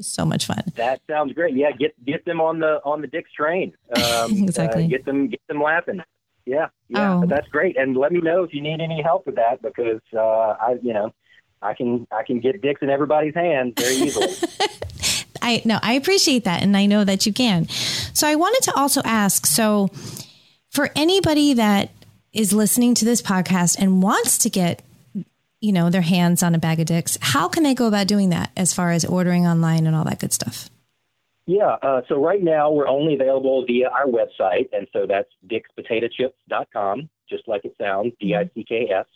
so 0.00 0.24
much 0.24 0.46
fun. 0.46 0.62
That 0.76 1.00
sounds 1.08 1.32
great. 1.32 1.54
Yeah, 1.54 1.72
get 1.72 1.92
get 2.04 2.24
them 2.24 2.40
on 2.40 2.58
the 2.58 2.80
on 2.84 3.00
the 3.00 3.06
Dick's 3.06 3.32
train. 3.32 3.74
Um, 3.96 4.44
exactly. 4.44 4.84
Uh, 4.84 4.88
get 4.88 5.04
them 5.04 5.28
get 5.28 5.40
them 5.48 5.62
laughing. 5.62 6.02
Yeah, 6.44 6.68
yeah, 6.88 7.20
oh. 7.22 7.26
that's 7.26 7.48
great. 7.48 7.76
And 7.76 7.96
let 7.96 8.12
me 8.12 8.20
know 8.20 8.44
if 8.44 8.54
you 8.54 8.60
need 8.60 8.80
any 8.80 9.02
help 9.02 9.26
with 9.26 9.34
that 9.34 9.60
because 9.62 10.00
uh, 10.14 10.20
I, 10.20 10.78
you 10.80 10.92
know, 10.92 11.12
I 11.60 11.74
can 11.74 12.06
I 12.10 12.22
can 12.22 12.40
get 12.40 12.60
dicks 12.62 12.82
in 12.82 12.90
everybody's 12.90 13.34
hands 13.34 13.74
very 13.76 13.94
easily. 13.94 14.28
I 15.42 15.62
no, 15.64 15.78
I 15.82 15.94
appreciate 15.94 16.44
that, 16.44 16.62
and 16.62 16.76
I 16.76 16.86
know 16.86 17.04
that 17.04 17.26
you 17.26 17.32
can. 17.32 17.68
So 17.68 18.28
I 18.28 18.36
wanted 18.36 18.62
to 18.64 18.74
also 18.76 19.02
ask. 19.04 19.46
So 19.46 19.88
for 20.70 20.90
anybody 20.94 21.54
that 21.54 21.90
is 22.32 22.52
listening 22.52 22.94
to 22.94 23.04
this 23.04 23.22
podcast 23.22 23.76
and 23.78 24.02
wants 24.02 24.38
to 24.38 24.50
get 24.50 24.82
you 25.66 25.72
know, 25.72 25.90
their 25.90 26.02
hands 26.02 26.44
on 26.44 26.54
a 26.54 26.58
bag 26.58 26.78
of 26.78 26.86
dicks, 26.86 27.18
how 27.20 27.48
can 27.48 27.64
they 27.64 27.74
go 27.74 27.88
about 27.88 28.06
doing 28.06 28.30
that 28.30 28.52
as 28.56 28.72
far 28.72 28.92
as 28.92 29.04
ordering 29.04 29.48
online 29.48 29.84
and 29.84 29.96
all 29.96 30.04
that 30.04 30.20
good 30.20 30.32
stuff? 30.32 30.70
Yeah, 31.44 31.76
uh, 31.82 32.02
so 32.08 32.22
right 32.22 32.42
now 32.42 32.70
we're 32.70 32.86
only 32.86 33.14
available 33.14 33.64
via 33.66 33.88
our 33.88 34.06
website, 34.06 34.68
and 34.72 34.86
so 34.92 35.06
that's 35.08 35.28
dickspotatochips.com, 35.48 37.10
just 37.28 37.48
like 37.48 37.64
it 37.64 37.74
sounds, 37.80 38.12
D 38.20 38.36
I 38.36 38.48
C 38.54 38.64
K 38.64 38.88
S. 38.92 39.06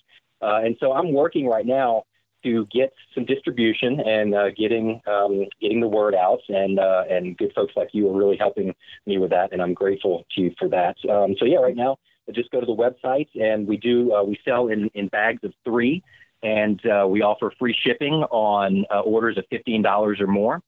Uh, 0.43 0.61
and 0.65 0.77
so 0.81 0.93
I'm 0.93 1.13
working 1.13 1.47
right 1.47 1.67
now 1.67 2.05
to 2.43 2.67
get 2.73 2.93
some 3.15 3.25
distribution 3.27 4.01
and 4.01 4.35
uh, 4.35 4.51
getting 4.57 5.01
um, 5.07 5.45
getting 5.61 5.81
the 5.81 5.89
word 5.89 6.17
out, 6.17 6.41
and 6.49 6.81
uh, 6.81 7.05
and 7.09 7.37
good 7.37 7.53
folks 7.55 7.75
like 7.77 7.91
you 7.93 8.09
are 8.09 8.17
really 8.17 8.37
helping 8.37 8.75
me 9.07 9.19
with 9.19 9.31
that, 9.31 9.53
and 9.53 9.63
I'm 9.63 9.75
grateful 9.75 10.25
to 10.35 10.41
you 10.41 10.55
for 10.59 10.69
that. 10.69 10.97
Um, 11.09 11.37
so 11.39 11.45
yeah, 11.45 11.59
right 11.59 11.77
now 11.77 11.97
just 12.33 12.51
go 12.51 12.61
to 12.61 12.67
the 12.67 12.73
website, 12.73 13.29
and 13.35 13.67
we 13.67 13.77
do 13.77 14.15
uh, 14.15 14.23
we 14.23 14.39
sell 14.45 14.69
in 14.69 14.89
in 14.95 15.09
bags 15.09 15.43
of 15.45 15.53
three 15.65 16.03
and 16.43 16.85
uh, 16.87 17.07
we 17.09 17.23
offer 17.23 17.53
free 17.59 17.77
shipping 17.79 18.15
on 18.31 18.85
uh, 18.91 19.01
orders 19.01 19.39
of 19.39 19.45
$15 19.51 20.21
or 20.21 20.27
more. 20.27 20.63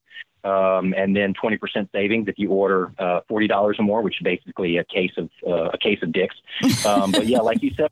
Um, 0.45 0.93
and 0.97 1.15
then 1.15 1.35
20% 1.35 1.89
savings 1.93 2.27
if 2.27 2.37
you 2.37 2.51
order 2.51 2.93
uh, 2.99 3.21
$40 3.31 3.79
or 3.79 3.83
more, 3.83 4.03
which 4.03 4.21
is 4.21 4.25
basically 4.25 4.77
a 4.77 4.85
case 4.85 5.13
of 5.17 5.31
uh, 5.47 5.71
a 5.73 5.79
case 5.79 6.01
of 6.03 6.13
dicks. 6.13 6.35
Um, 6.85 7.13
but 7.13 7.27
yeah, 7.29 7.39
like 7.39 7.63
you 7.63 7.71
said, 7.77 7.91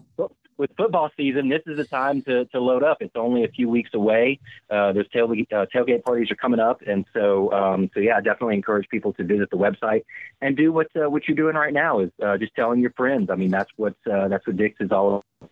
with 0.57 0.71
football 0.77 1.11
season, 1.17 1.49
this 1.49 1.63
is 1.67 1.77
the 1.77 1.85
time 1.85 2.23
to, 2.23 2.45
to 2.47 2.59
load 2.59 2.83
up. 2.83 2.99
It's 3.01 3.15
only 3.15 3.45
a 3.45 3.49
few 3.49 3.69
weeks 3.69 3.91
away. 3.95 4.41
Uh, 4.69 4.93
those 4.93 5.09
tailgate, 5.11 5.53
uh, 5.53 5.67
tailgate 5.73 6.03
parties 6.03 6.31
are 6.33 6.35
coming 6.35 6.59
up, 6.59 6.83
and 6.87 7.07
so 7.15 7.53
um, 7.53 7.89
so 7.95 8.01
yeah, 8.01 8.17
I 8.17 8.21
definitely 8.21 8.57
encourage 8.57 8.89
people 8.89 9.13
to 9.15 9.25
visit 9.25 9.49
the 9.51 9.57
website 9.57 10.03
and 10.41 10.57
do 10.57 10.73
what 10.73 10.89
what 10.95 11.29
you're 11.29 11.37
doing 11.37 11.55
right 11.55 11.73
now 11.73 12.01
is 12.01 12.11
just 12.41 12.55
telling 12.57 12.81
your 12.81 12.93
friends. 12.93 13.31
I 13.31 13.37
mean, 13.37 13.51
that's 13.51 13.71
what 13.77 13.95
that's 14.05 14.45
what 14.45 14.57
Dick's 14.57 14.81
is 14.81 14.91
all 14.91 15.23
about. 15.41 15.50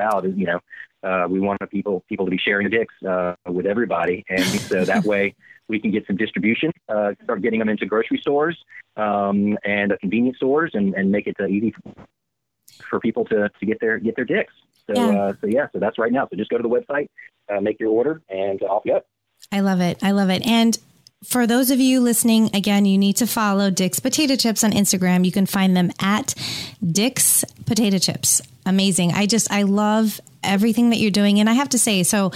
Out 0.00 0.26
is 0.26 0.36
you 0.36 0.46
know, 0.46 0.60
uh, 1.02 1.26
we 1.28 1.40
want 1.40 1.60
people 1.70 2.04
people 2.08 2.26
to 2.26 2.30
be 2.30 2.38
sharing 2.38 2.68
Dick's 2.70 2.94
uh, 3.06 3.34
with 3.46 3.66
everybody, 3.66 4.24
and 4.28 4.42
so 4.42 4.84
that 4.92 5.04
way 5.04 5.34
we 5.68 5.80
can 5.80 5.90
get 5.90 6.06
some 6.06 6.16
distribution, 6.16 6.72
uh, 6.88 7.12
start 7.22 7.40
getting 7.42 7.60
them 7.60 7.68
into 7.68 7.86
grocery 7.86 8.18
stores 8.18 8.58
um, 8.96 9.56
and 9.64 9.92
uh, 9.92 9.96
convenience 10.00 10.36
stores, 10.36 10.72
and, 10.74 10.94
and 10.94 11.10
make 11.10 11.26
it 11.26 11.36
uh, 11.40 11.46
easy 11.46 11.72
for 12.88 13.00
people 13.00 13.24
to, 13.26 13.48
to 13.48 13.66
get 13.66 13.80
their 13.80 13.98
get 13.98 14.16
their 14.16 14.24
dicks. 14.24 14.52
So 14.86 14.94
yeah. 14.94 15.18
Uh, 15.18 15.32
so 15.40 15.46
yeah, 15.46 15.68
so 15.72 15.78
that's 15.78 15.98
right 15.98 16.12
now. 16.12 16.26
So 16.28 16.36
just 16.36 16.50
go 16.50 16.58
to 16.58 16.62
the 16.62 16.68
website, 16.68 17.08
uh, 17.48 17.60
make 17.60 17.78
your 17.80 17.90
order, 17.90 18.20
and 18.28 18.60
off 18.62 18.82
you 18.84 18.94
go. 18.94 19.02
I 19.52 19.60
love 19.60 19.80
it. 19.80 20.02
I 20.02 20.10
love 20.10 20.28
it. 20.30 20.46
And 20.46 20.76
for 21.24 21.46
those 21.46 21.70
of 21.70 21.78
you 21.80 22.00
listening, 22.00 22.54
again, 22.54 22.86
you 22.86 22.96
need 22.96 23.16
to 23.16 23.26
follow 23.26 23.70
Dick's 23.70 24.00
Potato 24.00 24.36
Chips 24.36 24.64
on 24.64 24.72
Instagram. 24.72 25.24
You 25.24 25.32
can 25.32 25.46
find 25.46 25.76
them 25.76 25.90
at 26.00 26.34
Dick's 26.86 27.44
Potato 27.66 27.98
Chips. 27.98 28.40
Amazing. 28.64 29.12
I 29.12 29.26
just, 29.26 29.50
I 29.50 29.62
love 29.62 30.20
everything 30.42 30.90
that 30.90 30.96
you're 30.96 31.10
doing. 31.10 31.38
And 31.38 31.50
I 31.50 31.52
have 31.52 31.68
to 31.70 31.78
say, 31.78 32.02
so 32.04 32.32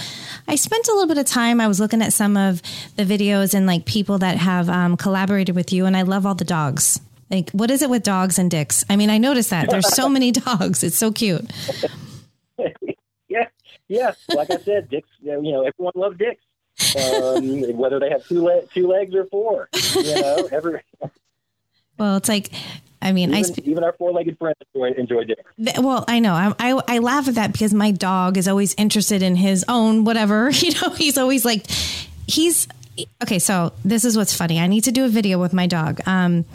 I 0.47 0.55
spent 0.55 0.87
a 0.87 0.91
little 0.91 1.07
bit 1.07 1.17
of 1.17 1.25
time, 1.25 1.59
I 1.59 1.67
was 1.67 1.79
looking 1.79 2.01
at 2.03 2.13
some 2.13 2.37
of 2.37 2.61
the 2.95 3.03
videos 3.03 3.55
and 3.55 3.65
like 3.65 3.85
people 3.85 4.19
that 4.19 4.37
have 4.37 4.69
um, 4.69 4.97
collaborated 4.97 5.55
with 5.55 5.73
you, 5.73 5.85
and 5.85 5.97
I 5.97 6.03
love 6.03 6.25
all 6.25 6.35
the 6.35 6.45
dogs. 6.45 6.99
Like, 7.31 7.49
what 7.51 7.71
is 7.71 7.81
it 7.81 7.89
with 7.89 8.03
dogs 8.03 8.37
and 8.37 8.51
dicks? 8.51 8.85
I 8.87 8.95
mean, 8.95 9.09
I 9.09 9.17
noticed 9.17 9.49
that 9.49 9.69
there's 9.69 9.93
so 9.95 10.07
many 10.07 10.31
dogs. 10.31 10.83
It's 10.83 10.97
so 10.97 11.11
cute. 11.11 11.51
yeah, 13.27 13.47
yeah. 13.87 14.13
Like 14.29 14.51
I 14.51 14.57
said, 14.57 14.89
dicks. 14.89 15.09
You 15.21 15.41
know, 15.41 15.65
everyone 15.65 15.93
loves 15.95 16.17
dicks, 16.19 16.43
um, 16.95 17.77
whether 17.77 17.99
they 17.99 18.09
have 18.09 18.25
two 18.27 18.43
le- 18.43 18.65
two 18.73 18.87
legs 18.87 19.13
or 19.15 19.25
four. 19.25 19.69
You 19.95 20.21
know, 20.21 20.49
every. 20.51 20.81
Well, 21.97 22.17
it's 22.17 22.27
like 22.27 22.51
I 23.05 23.11
mean, 23.11 23.29
even, 23.29 23.35
I 23.35 23.41
sp- 23.45 23.61
even 23.67 23.83
our 23.83 23.93
four-legged 23.93 24.39
friends 24.39 24.57
enjoy, 24.73 24.91
enjoy 24.93 25.23
dinner. 25.25 25.43
Well, 25.79 26.05
I 26.07 26.19
know. 26.19 26.33
I, 26.33 26.53
I, 26.59 26.81
I 26.87 26.97
laugh 26.97 27.27
at 27.27 27.35
that 27.35 27.51
because 27.51 27.71
my 27.71 27.91
dog 27.91 28.35
is 28.35 28.47
always 28.47 28.73
interested 28.79 29.21
in 29.21 29.35
his 29.35 29.63
own 29.67 30.03
whatever. 30.05 30.49
You 30.55 30.71
know, 30.81 30.89
he's 30.89 31.17
always 31.17 31.45
like, 31.45 31.67
he's 32.25 32.67
okay. 33.21 33.37
So 33.37 33.73
this 33.83 34.03
is 34.03 34.17
what's 34.17 34.35
funny. 34.35 34.59
I 34.59 34.65
need 34.65 34.85
to 34.85 34.91
do 34.91 35.05
a 35.05 35.09
video 35.09 35.39
with 35.39 35.53
my 35.53 35.67
dog. 35.67 36.01
Um, 36.07 36.45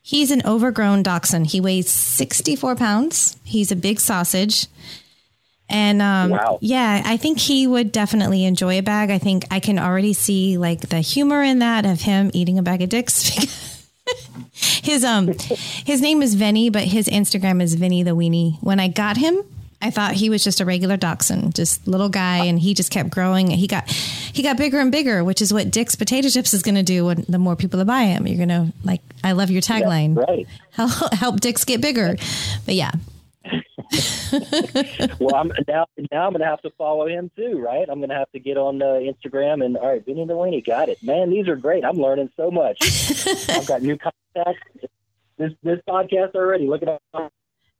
he's 0.00 0.30
an 0.30 0.42
overgrown 0.46 1.02
dachshund. 1.02 1.48
He 1.48 1.60
weighs 1.60 1.90
sixty-four 1.90 2.76
pounds. 2.76 3.36
He's 3.42 3.72
a 3.72 3.76
big 3.76 3.98
sausage. 3.98 4.68
And 5.68 6.00
um, 6.00 6.30
wow. 6.30 6.58
yeah, 6.60 7.02
I 7.04 7.16
think 7.16 7.38
he 7.38 7.66
would 7.66 7.90
definitely 7.90 8.44
enjoy 8.44 8.78
a 8.78 8.82
bag. 8.82 9.10
I 9.10 9.18
think 9.18 9.44
I 9.50 9.58
can 9.60 9.78
already 9.78 10.12
see 10.12 10.58
like 10.58 10.88
the 10.88 11.00
humor 11.00 11.42
in 11.42 11.58
that 11.58 11.84
of 11.84 12.02
him 12.02 12.30
eating 12.32 12.58
a 12.58 12.62
bag 12.62 12.82
of 12.82 12.88
dicks. 12.88 13.22
his 14.52 15.04
um 15.04 15.32
his 15.84 16.00
name 16.00 16.22
is 16.22 16.34
Vinny, 16.34 16.70
but 16.70 16.84
his 16.84 17.08
Instagram 17.08 17.60
is 17.60 17.74
Vinny 17.74 18.02
the 18.02 18.12
Weenie. 18.12 18.62
When 18.62 18.78
I 18.78 18.86
got 18.88 19.16
him, 19.16 19.42
I 19.82 19.90
thought 19.90 20.12
he 20.12 20.30
was 20.30 20.42
just 20.42 20.60
a 20.60 20.64
regular 20.64 20.96
dachshund, 20.96 21.54
just 21.54 21.86
little 21.86 22.08
guy, 22.08 22.46
and 22.46 22.58
he 22.58 22.72
just 22.72 22.90
kept 22.90 23.10
growing. 23.10 23.50
He 23.50 23.66
got 23.66 23.90
he 23.90 24.42
got 24.42 24.56
bigger 24.56 24.78
and 24.78 24.90
bigger, 24.90 25.22
which 25.22 25.42
is 25.42 25.52
what 25.52 25.70
Dick's 25.70 25.96
Potato 25.96 26.28
Chips 26.28 26.54
is 26.54 26.62
going 26.62 26.76
to 26.76 26.82
do. 26.82 27.06
When 27.06 27.24
the 27.28 27.38
more 27.38 27.56
people 27.56 27.78
that 27.78 27.84
buy 27.86 28.04
him, 28.04 28.26
you're 28.26 28.44
going 28.44 28.48
to 28.48 28.72
like. 28.84 29.02
I 29.22 29.32
love 29.32 29.50
your 29.50 29.62
tagline. 29.62 30.16
Yeah, 30.16 30.22
right. 30.22 30.46
Help, 30.76 31.14
help 31.14 31.40
Dick's 31.40 31.64
get 31.64 31.80
bigger. 31.80 32.16
But 32.66 32.74
yeah, 32.74 32.92
well, 35.18 35.34
I'm 35.34 35.52
now 35.68 35.86
now 36.10 36.26
I'm 36.26 36.32
gonna 36.32 36.44
have 36.44 36.62
to 36.62 36.70
follow 36.70 37.06
him 37.06 37.30
too, 37.36 37.58
right? 37.58 37.86
I'm 37.88 38.00
gonna 38.00 38.14
have 38.14 38.30
to 38.32 38.40
get 38.40 38.56
on 38.56 38.82
uh, 38.82 39.00
Instagram 39.00 39.64
and 39.64 39.76
all 39.76 39.88
right, 39.88 40.04
Vinny 40.04 40.26
Delaney, 40.26 40.60
got 40.62 40.88
it, 40.88 41.02
man. 41.02 41.30
These 41.30 41.48
are 41.48 41.56
great. 41.56 41.84
I'm 41.84 41.96
learning 41.96 42.30
so 42.36 42.50
much. 42.50 42.78
I've 43.48 43.66
got 43.66 43.82
new 43.82 43.98
contacts. 43.98 44.62
This 45.38 45.52
this 45.62 45.80
podcast 45.88 46.34
already. 46.34 46.66
Look 46.66 46.82
at 46.82 47.00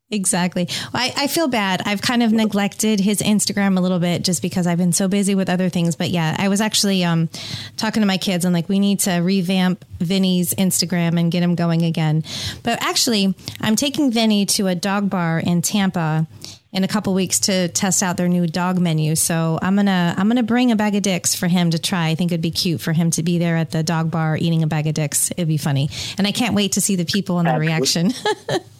Exactly. 0.09 0.69
Well, 0.95 1.03
I, 1.03 1.13
I 1.17 1.27
feel 1.27 1.49
bad. 1.49 1.83
I've 1.85 2.01
kind 2.01 2.23
of 2.23 2.31
neglected 2.31 3.01
his 3.01 3.21
Instagram 3.21 3.77
a 3.77 3.81
little 3.81 3.99
bit 3.99 4.23
just 4.23 4.41
because 4.41 4.67
I've 4.67 4.79
been 4.79 4.93
so 4.93 5.09
busy 5.09 5.35
with 5.35 5.51
other 5.51 5.69
things. 5.69 5.97
But 5.97 6.11
yeah, 6.11 6.37
I 6.39 6.49
was 6.49 6.61
actually 6.61 7.03
um, 7.03 7.29
talking 7.77 8.03
to 8.03 8.07
my 8.07 8.17
kids 8.17 8.45
and 8.45 8.55
like, 8.55 8.69
we 8.69 8.79
need 8.79 9.01
to 9.01 9.17
revamp 9.17 9.85
Vinny's 9.99 10.55
Instagram 10.55 11.19
and 11.19 11.33
get 11.33 11.43
him 11.43 11.57
going 11.57 11.83
again. 11.83 12.23
But 12.63 12.81
actually, 12.83 13.35
I'm 13.61 13.75
taking 13.75 14.13
Vinny 14.13 14.47
to 14.47 14.69
a 14.69 14.77
dog 14.77 15.11
bar 15.11 15.41
in 15.41 15.61
Tampa 15.61 16.29
in 16.73 16.85
a 16.85 16.89
couple 16.89 17.13
weeks 17.13 17.41
to 17.41 17.67
test 17.69 18.01
out 18.01 18.17
their 18.17 18.29
new 18.29 18.47
dog 18.47 18.79
menu. 18.79 19.17
So 19.17 19.59
I'm 19.61 19.75
gonna 19.75 20.15
I'm 20.17 20.29
gonna 20.29 20.43
bring 20.43 20.71
a 20.71 20.77
bag 20.77 20.95
of 20.95 21.03
dicks 21.03 21.35
for 21.35 21.49
him 21.49 21.71
to 21.71 21.79
try. 21.81 22.09
I 22.09 22.15
think 22.15 22.31
it'd 22.31 22.43
be 22.43 22.51
cute 22.51 22.81
for 22.81 22.93
him 22.93 23.11
to 23.13 23.23
be 23.23 23.39
there 23.39 23.57
at 23.57 23.71
the 23.71 23.83
dog 23.83 24.11
bar 24.11 24.37
eating 24.37 24.63
a 24.63 24.67
bag 24.67 24.87
of 24.87 24.95
dicks. 24.95 25.31
It'd 25.33 25.49
be 25.49 25.57
funny, 25.57 25.89
and 26.19 26.27
I 26.27 26.33
can't 26.33 26.55
wait 26.55 26.73
to 26.73 26.81
see 26.81 26.95
the 26.95 27.07
people 27.07 27.39
and 27.39 27.49
their 27.49 27.59
reaction. 27.59 28.13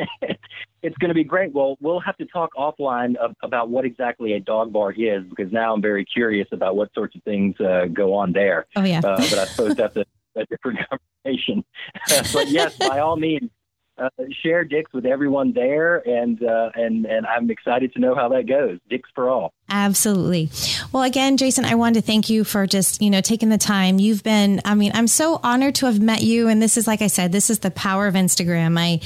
it's 0.81 0.97
going 0.97 1.09
to 1.09 1.15
be 1.15 1.23
great. 1.23 1.53
Well, 1.53 1.77
we'll 1.81 1.99
have 1.99 2.17
to 2.17 2.25
talk 2.25 2.51
offline 2.55 3.15
of, 3.15 3.33
about 3.41 3.69
what 3.69 3.85
exactly 3.85 4.33
a 4.33 4.39
dog 4.39 4.71
bar 4.71 4.91
is 4.91 5.23
because 5.29 5.51
now 5.51 5.73
I'm 5.73 5.81
very 5.81 6.05
curious 6.05 6.47
about 6.51 6.75
what 6.75 6.93
sorts 6.93 7.15
of 7.15 7.23
things 7.23 7.59
uh, 7.59 7.85
go 7.91 8.13
on 8.13 8.31
there. 8.33 8.67
Oh 8.75 8.83
yeah, 8.83 8.99
uh, 8.99 9.17
but 9.17 9.33
I 9.33 9.45
suppose 9.45 9.75
that's 9.75 9.95
a, 9.97 10.05
a 10.35 10.45
different 10.45 10.79
conversation. 11.25 11.63
but 12.33 12.49
yes, 12.49 12.77
by 12.77 12.99
all 12.99 13.17
means, 13.17 13.49
uh, 13.97 14.09
share 14.43 14.65
Dick's 14.65 14.91
with 14.93 15.05
everyone 15.05 15.53
there, 15.53 15.97
and 16.07 16.41
uh, 16.43 16.71
and 16.75 17.05
and 17.05 17.25
I'm 17.25 17.49
excited 17.49 17.93
to 17.93 17.99
know 17.99 18.13
how 18.13 18.29
that 18.29 18.47
goes. 18.47 18.79
Dick's 18.89 19.09
for 19.15 19.29
all. 19.29 19.53
Absolutely. 19.69 20.49
Well, 20.91 21.03
again, 21.03 21.37
Jason, 21.37 21.65
I 21.65 21.75
wanted 21.75 22.01
to 22.01 22.05
thank 22.05 22.29
you 22.29 22.43
for 22.43 22.67
just 22.67 23.01
you 23.01 23.09
know 23.09 23.21
taking 23.21 23.49
the 23.49 23.57
time. 23.57 23.99
You've 23.99 24.23
been, 24.23 24.61
I 24.65 24.75
mean, 24.75 24.91
I'm 24.93 25.07
so 25.07 25.39
honored 25.43 25.75
to 25.75 25.85
have 25.85 25.99
met 25.99 26.21
you, 26.21 26.49
and 26.49 26.61
this 26.61 26.77
is 26.77 26.87
like 26.87 27.01
I 27.01 27.07
said, 27.07 27.31
this 27.31 27.49
is 27.49 27.59
the 27.59 27.71
power 27.71 28.07
of 28.07 28.15
Instagram. 28.15 28.77
I 28.77 28.99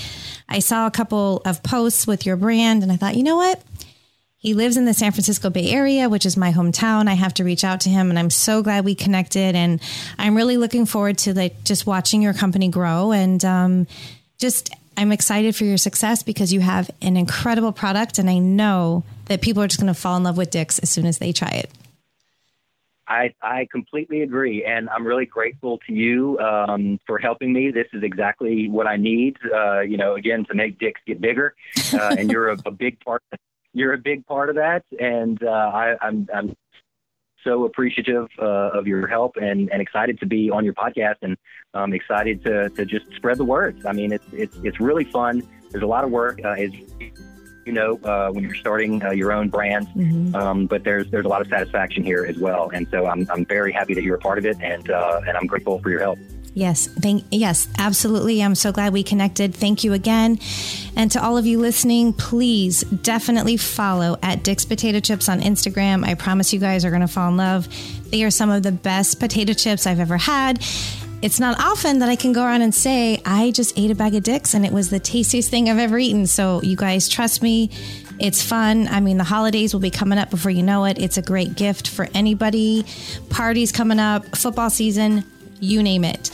I 0.47 0.59
saw 0.59 0.87
a 0.87 0.91
couple 0.91 1.41
of 1.45 1.61
posts 1.61 2.07
with 2.07 2.25
your 2.25 2.35
brand, 2.35 2.83
and 2.83 2.91
I 2.91 2.95
thought, 2.95 3.15
you 3.15 3.23
know 3.23 3.37
what. 3.37 3.61
He 4.41 4.53
lives 4.53 4.77
in 4.77 4.85
the 4.85 4.93
San 4.93 5.11
Francisco 5.11 5.49
Bay 5.49 5.69
Area, 5.69 6.07
which 6.07 6.25
is 6.25 6.37
my 6.37 6.53
hometown. 6.53 7.09
I 7.09 7.13
have 7.13 7.33
to 7.35 7.43
reach 7.43 7.65
out 7.65 7.81
to 7.81 7.89
him, 7.89 8.09
and 8.09 8.17
I'm 8.17 8.29
so 8.29 8.63
glad 8.63 8.85
we 8.85 8.95
connected. 8.95 9.53
And 9.53 9.81
I'm 10.17 10.33
really 10.33 10.55
looking 10.55 10.85
forward 10.85 11.17
to 11.19 11.33
like 11.33 11.65
just 11.65 11.85
watching 11.85 12.21
your 12.21 12.33
company 12.33 12.69
grow 12.69 13.11
and 13.11 13.43
um, 13.43 13.85
just 14.37 14.73
I'm 14.99 15.13
excited 15.13 15.55
for 15.55 15.63
your 15.63 15.77
success 15.77 16.23
because 16.23 16.51
you 16.51 16.59
have 16.59 16.91
an 17.01 17.15
incredible 17.15 17.71
product, 17.71 18.19
and 18.19 18.29
I 18.29 18.37
know 18.37 19.05
that 19.27 19.39
people 19.41 19.63
are 19.63 19.67
just 19.67 19.79
going 19.79 19.87
to 19.87 19.97
fall 19.97 20.17
in 20.17 20.23
love 20.23 20.35
with 20.35 20.51
Dick's 20.51 20.77
as 20.79 20.89
soon 20.89 21.05
as 21.05 21.19
they 21.19 21.31
try 21.31 21.47
it. 21.51 21.71
I, 23.07 23.33
I 23.41 23.69
completely 23.71 24.23
agree, 24.23 24.65
and 24.65 24.89
I'm 24.89 25.07
really 25.07 25.25
grateful 25.25 25.79
to 25.87 25.93
you 25.93 26.37
um, 26.39 26.99
for 27.07 27.17
helping 27.17 27.53
me. 27.53 27.71
This 27.71 27.87
is 27.93 28.03
exactly 28.03 28.67
what 28.67 28.87
I 28.87 28.97
need. 28.97 29.37
Uh, 29.55 29.79
you 29.79 29.95
know, 29.95 30.15
again, 30.15 30.43
to 30.49 30.53
make 30.53 30.77
Dick's 30.79 30.99
get 31.07 31.21
bigger, 31.21 31.55
uh, 31.93 32.15
and 32.19 32.29
you're 32.29 32.49
a, 32.49 32.57
a, 32.65 32.71
big 32.71 32.99
part. 32.99 33.23
You're 33.71 33.93
a 33.93 33.97
big 33.97 34.25
part 34.25 34.49
of 34.49 34.57
that, 34.57 34.83
and 34.99 35.41
uh, 35.41 35.47
I, 35.47 35.95
I'm, 36.01 36.27
I'm 36.35 36.57
so 37.43 37.65
appreciative 37.65 38.27
uh, 38.39 38.77
of 38.77 38.87
your 38.87 39.07
help 39.07 39.37
and, 39.37 39.69
and 39.71 39.81
excited 39.81 40.19
to 40.19 40.25
be 40.25 40.49
on 40.49 40.63
your 40.65 40.73
podcast 40.73 41.15
and 41.21 41.37
um, 41.73 41.93
excited 41.93 42.43
to, 42.43 42.69
to 42.69 42.85
just 42.85 43.05
spread 43.15 43.37
the 43.37 43.45
word. 43.45 43.85
I 43.85 43.93
mean, 43.93 44.11
it's, 44.11 44.25
it's, 44.31 44.57
it's 44.63 44.79
really 44.79 45.05
fun. 45.05 45.47
There's 45.71 45.83
a 45.83 45.87
lot 45.87 46.03
of 46.03 46.11
work, 46.11 46.39
uh, 46.43 46.49
as 46.49 46.71
you 47.65 47.73
know, 47.73 47.99
uh, 48.03 48.31
when 48.31 48.43
you're 48.43 48.55
starting 48.55 49.03
uh, 49.03 49.11
your 49.11 49.31
own 49.31 49.49
brand, 49.49 49.87
mm-hmm. 49.89 50.35
um, 50.35 50.65
but 50.65 50.83
there's, 50.83 51.09
there's 51.11 51.25
a 51.25 51.27
lot 51.27 51.41
of 51.41 51.47
satisfaction 51.47 52.03
here 52.03 52.25
as 52.25 52.37
well. 52.37 52.71
And 52.73 52.87
so 52.89 53.05
I'm, 53.05 53.27
I'm 53.31 53.45
very 53.45 53.71
happy 53.71 53.93
that 53.93 54.03
you're 54.03 54.15
a 54.15 54.19
part 54.19 54.37
of 54.39 54.45
it 54.45 54.57
and, 54.61 54.89
uh, 54.89 55.21
and 55.27 55.37
I'm 55.37 55.45
grateful 55.45 55.79
for 55.79 55.89
your 55.89 55.99
help. 55.99 56.17
Yes, 56.53 56.87
thank 56.87 57.23
yes, 57.31 57.67
absolutely. 57.77 58.41
I'm 58.41 58.55
so 58.55 58.71
glad 58.71 58.91
we 58.91 59.03
connected. 59.03 59.53
Thank 59.53 59.83
you 59.83 59.93
again. 59.93 60.39
And 60.95 61.11
to 61.11 61.23
all 61.23 61.37
of 61.37 61.45
you 61.45 61.59
listening, 61.59 62.13
please 62.13 62.81
definitely 62.81 63.57
follow 63.57 64.17
at 64.23 64.43
Dick's 64.43 64.65
Potato 64.65 64.99
Chips 64.99 65.29
on 65.29 65.41
Instagram. 65.41 66.05
I 66.05 66.15
promise 66.15 66.51
you 66.51 66.59
guys 66.59 66.85
are 66.85 66.89
going 66.89 67.01
to 67.01 67.07
fall 67.07 67.29
in 67.29 67.37
love. 67.37 67.67
They 68.09 68.23
are 68.23 68.31
some 68.31 68.49
of 68.49 68.63
the 68.63 68.71
best 68.71 69.19
potato 69.19 69.53
chips 69.53 69.85
I've 69.85 69.99
ever 69.99 70.17
had. 70.17 70.63
It's 71.21 71.39
not 71.39 71.59
often 71.59 71.99
that 71.99 72.09
I 72.09 72.15
can 72.15 72.31
go 72.31 72.43
around 72.43 72.61
and 72.61 72.73
say, 72.73 73.21
I 73.25 73.51
just 73.51 73.77
ate 73.77 73.91
a 73.91 73.95
bag 73.95 74.15
of 74.15 74.23
Dick's 74.23 74.53
and 74.53 74.65
it 74.65 74.71
was 74.71 74.89
the 74.89 74.99
tastiest 74.99 75.49
thing 75.49 75.69
I've 75.69 75.77
ever 75.77 75.99
eaten. 75.99 76.25
So, 76.25 76.61
you 76.63 76.77
guys 76.77 77.09
trust 77.09 77.43
me. 77.43 77.69
It's 78.19 78.41
fun. 78.41 78.87
I 78.87 78.99
mean, 79.01 79.17
the 79.17 79.23
holidays 79.25 79.73
will 79.73 79.81
be 79.81 79.91
coming 79.91 80.17
up 80.17 80.29
before 80.29 80.51
you 80.51 80.63
know 80.63 80.85
it. 80.85 80.97
It's 80.97 81.17
a 81.17 81.21
great 81.21 81.55
gift 81.55 81.89
for 81.89 82.07
anybody. 82.13 82.85
Parties 83.29 83.71
coming 83.71 83.99
up, 83.99 84.35
football 84.35 84.69
season 84.69 85.23
you 85.59 85.83
name 85.83 86.03
it. 86.03 86.31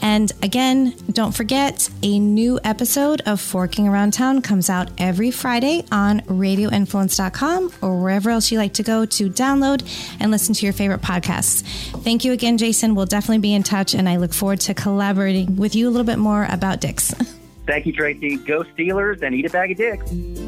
And 0.00 0.30
again, 0.42 0.94
don't 1.10 1.34
forget 1.34 1.90
a 2.02 2.18
new 2.18 2.60
episode 2.62 3.20
of 3.26 3.40
Forking 3.40 3.88
Around 3.88 4.12
Town 4.12 4.42
comes 4.42 4.70
out 4.70 4.90
every 4.98 5.30
Friday 5.30 5.84
on 5.90 6.20
radioinfluence.com 6.22 7.72
or 7.82 8.00
wherever 8.00 8.30
else 8.30 8.52
you 8.52 8.58
like 8.58 8.74
to 8.74 8.82
go 8.82 9.04
to 9.04 9.28
download 9.28 9.82
and 10.20 10.30
listen 10.30 10.54
to 10.54 10.66
your 10.66 10.72
favorite 10.72 11.02
podcasts. 11.02 11.62
Thank 12.02 12.24
you 12.24 12.32
again, 12.32 12.58
Jason. 12.58 12.94
We'll 12.94 13.06
definitely 13.06 13.38
be 13.38 13.54
in 13.54 13.62
touch, 13.62 13.94
and 13.94 14.08
I 14.08 14.16
look 14.16 14.32
forward 14.32 14.60
to 14.60 14.74
collaborating 14.74 15.56
with 15.56 15.74
you 15.74 15.88
a 15.88 15.90
little 15.90 16.06
bit 16.06 16.18
more 16.18 16.46
about 16.50 16.80
dicks. 16.80 17.12
Thank 17.66 17.86
you, 17.86 17.92
Tracy. 17.92 18.36
Go 18.36 18.64
Steelers 18.64 19.22
and 19.22 19.34
eat 19.34 19.44
a 19.44 19.50
bag 19.50 19.72
of 19.72 19.76
dicks. 19.76 20.47